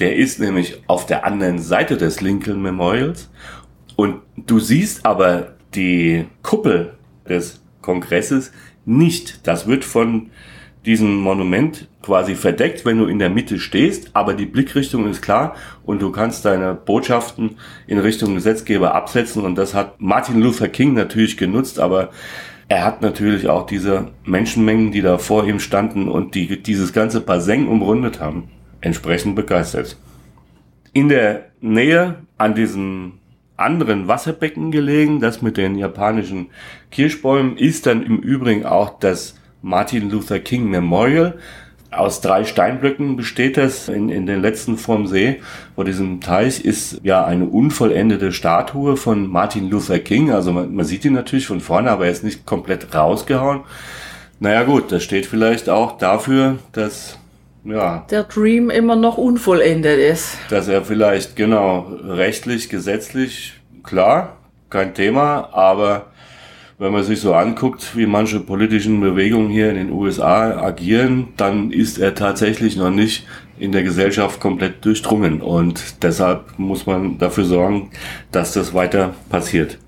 Der 0.00 0.16
ist 0.16 0.40
nämlich 0.40 0.82
auf 0.88 1.06
der 1.06 1.24
anderen 1.24 1.60
Seite 1.60 1.96
des 1.96 2.20
Lincoln 2.20 2.60
Memorials. 2.60 3.30
Und 3.94 4.22
du 4.36 4.58
siehst 4.58 5.06
aber 5.06 5.54
die 5.74 6.26
Kuppel 6.42 6.94
des 7.28 7.62
Kongresses 7.80 8.50
nicht. 8.84 9.46
Das 9.46 9.68
wird 9.68 9.84
von 9.84 10.30
diesem 10.84 11.14
Monument 11.16 11.86
quasi 12.02 12.34
verdeckt, 12.34 12.84
wenn 12.84 12.98
du 12.98 13.06
in 13.06 13.20
der 13.20 13.30
Mitte 13.30 13.60
stehst, 13.60 14.10
aber 14.14 14.34
die 14.34 14.46
Blickrichtung 14.46 15.08
ist 15.08 15.22
klar 15.22 15.54
und 15.84 16.02
du 16.02 16.10
kannst 16.10 16.44
deine 16.44 16.74
Botschaften 16.74 17.56
in 17.86 17.98
Richtung 17.98 18.34
Gesetzgeber 18.34 18.94
absetzen 18.94 19.44
und 19.44 19.54
das 19.54 19.74
hat 19.74 20.00
Martin 20.00 20.40
Luther 20.40 20.68
King 20.68 20.92
natürlich 20.92 21.36
genutzt, 21.36 21.78
aber 21.78 22.10
er 22.68 22.84
hat 22.84 23.02
natürlich 23.02 23.48
auch 23.48 23.66
diese 23.66 24.08
Menschenmengen, 24.24 24.90
die 24.90 25.02
da 25.02 25.18
vor 25.18 25.46
ihm 25.46 25.60
standen 25.60 26.08
und 26.08 26.34
die 26.34 26.62
dieses 26.62 26.92
ganze 26.92 27.20
Baseng 27.20 27.68
umrundet 27.68 28.20
haben, 28.20 28.48
entsprechend 28.80 29.36
begeistert. 29.36 29.96
In 30.92 31.08
der 31.08 31.46
Nähe 31.60 32.16
an 32.38 32.54
diesem 32.54 33.14
anderen 33.56 34.08
Wasserbecken 34.08 34.70
gelegen, 34.70 35.20
das 35.20 35.42
mit 35.42 35.56
den 35.56 35.76
japanischen 35.76 36.48
Kirschbäumen, 36.90 37.56
ist 37.56 37.86
dann 37.86 38.02
im 38.02 38.18
Übrigen 38.18 38.64
auch 38.64 38.98
das 38.98 39.38
Martin 39.62 40.10
Luther 40.10 40.40
King 40.40 40.68
Memorial. 40.70 41.38
Aus 41.96 42.20
drei 42.20 42.44
Steinblöcken 42.44 43.16
besteht 43.16 43.56
das 43.56 43.88
in, 43.88 44.08
in 44.08 44.26
den 44.26 44.40
letzten 44.40 44.76
vorm 44.76 45.06
See. 45.06 45.40
Vor 45.74 45.84
diesem 45.84 46.20
Teich 46.20 46.64
ist 46.64 47.00
ja 47.02 47.24
eine 47.24 47.46
unvollendete 47.46 48.32
Statue 48.32 48.96
von 48.96 49.28
Martin 49.28 49.70
Luther 49.70 49.98
King. 49.98 50.30
Also 50.30 50.52
man, 50.52 50.74
man 50.74 50.84
sieht 50.84 51.04
ihn 51.04 51.12
natürlich 51.12 51.46
von 51.46 51.60
vorne, 51.60 51.90
aber 51.90 52.06
er 52.06 52.12
ist 52.12 52.24
nicht 52.24 52.46
komplett 52.46 52.94
rausgehauen. 52.94 53.60
Naja 54.40 54.64
gut, 54.64 54.92
das 54.92 55.02
steht 55.02 55.26
vielleicht 55.26 55.68
auch 55.68 55.98
dafür, 55.98 56.58
dass 56.72 57.18
ja. 57.64 58.04
Der 58.10 58.24
Dream 58.24 58.68
immer 58.70 58.96
noch 58.96 59.16
unvollendet 59.16 59.98
ist. 59.98 60.36
Dass 60.50 60.68
er 60.68 60.82
vielleicht, 60.82 61.34
genau, 61.34 61.86
rechtlich, 62.04 62.68
gesetzlich, 62.68 63.54
klar, 63.82 64.36
kein 64.68 64.92
Thema, 64.92 65.48
aber 65.52 66.06
wenn 66.84 66.92
man 66.92 67.02
sich 67.02 67.22
so 67.22 67.32
anguckt, 67.32 67.96
wie 67.96 68.04
manche 68.04 68.40
politischen 68.40 69.00
Bewegungen 69.00 69.48
hier 69.48 69.70
in 69.70 69.76
den 69.76 69.90
USA 69.90 70.60
agieren, 70.60 71.28
dann 71.38 71.70
ist 71.70 71.96
er 71.96 72.14
tatsächlich 72.14 72.76
noch 72.76 72.90
nicht 72.90 73.26
in 73.58 73.72
der 73.72 73.82
Gesellschaft 73.82 74.38
komplett 74.38 74.84
durchdrungen. 74.84 75.40
Und 75.40 76.02
deshalb 76.02 76.58
muss 76.58 76.84
man 76.84 77.16
dafür 77.16 77.46
sorgen, 77.46 77.90
dass 78.32 78.52
das 78.52 78.74
weiter 78.74 79.14
passiert. 79.30 79.78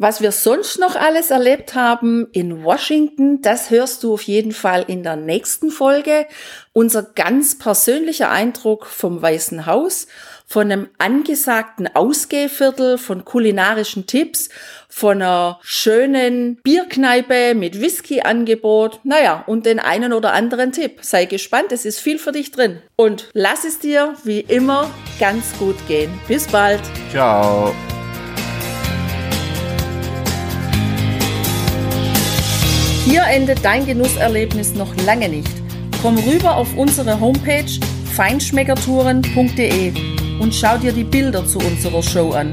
Was 0.00 0.22
wir 0.22 0.32
sonst 0.32 0.78
noch 0.78 0.96
alles 0.96 1.30
erlebt 1.30 1.74
haben 1.74 2.28
in 2.32 2.64
Washington, 2.64 3.42
das 3.42 3.68
hörst 3.70 4.02
du 4.02 4.14
auf 4.14 4.22
jeden 4.22 4.52
Fall 4.52 4.84
in 4.86 5.02
der 5.02 5.16
nächsten 5.16 5.70
Folge. 5.70 6.26
Unser 6.72 7.02
ganz 7.02 7.58
persönlicher 7.58 8.30
Eindruck 8.30 8.86
vom 8.86 9.20
Weißen 9.20 9.66
Haus, 9.66 10.06
von 10.46 10.70
einem 10.72 10.88
angesagten 10.96 11.88
Ausgehviertel, 11.94 12.96
von 12.96 13.26
kulinarischen 13.26 14.06
Tipps, 14.06 14.48
von 14.88 15.22
einer 15.22 15.60
schönen 15.62 16.56
Bierkneipe 16.56 17.54
mit 17.54 17.80
Whisky-Angebot. 17.80 19.00
Naja, 19.04 19.44
und 19.46 19.66
den 19.66 19.78
einen 19.78 20.12
oder 20.12 20.32
anderen 20.32 20.72
Tipp. 20.72 20.98
Sei 21.02 21.26
gespannt, 21.26 21.72
es 21.72 21.84
ist 21.84 22.00
viel 22.00 22.18
für 22.18 22.32
dich 22.32 22.50
drin. 22.50 22.78
Und 22.96 23.28
lass 23.34 23.64
es 23.64 23.78
dir 23.78 24.14
wie 24.24 24.40
immer 24.40 24.90
ganz 25.20 25.56
gut 25.58 25.76
gehen. 25.86 26.10
Bis 26.26 26.46
bald. 26.48 26.80
Ciao. 27.10 27.74
Hier 33.04 33.22
endet 33.22 33.64
dein 33.64 33.86
Genusserlebnis 33.86 34.74
noch 34.74 34.94
lange 35.06 35.28
nicht. 35.28 35.48
Komm 36.02 36.18
rüber 36.18 36.56
auf 36.56 36.76
unsere 36.76 37.18
Homepage 37.18 37.64
feinschmeckertouren.de 38.14 39.92
und 40.40 40.54
schau 40.54 40.76
dir 40.76 40.92
die 40.92 41.04
Bilder 41.04 41.46
zu 41.46 41.58
unserer 41.58 42.02
Show 42.02 42.32
an. 42.32 42.52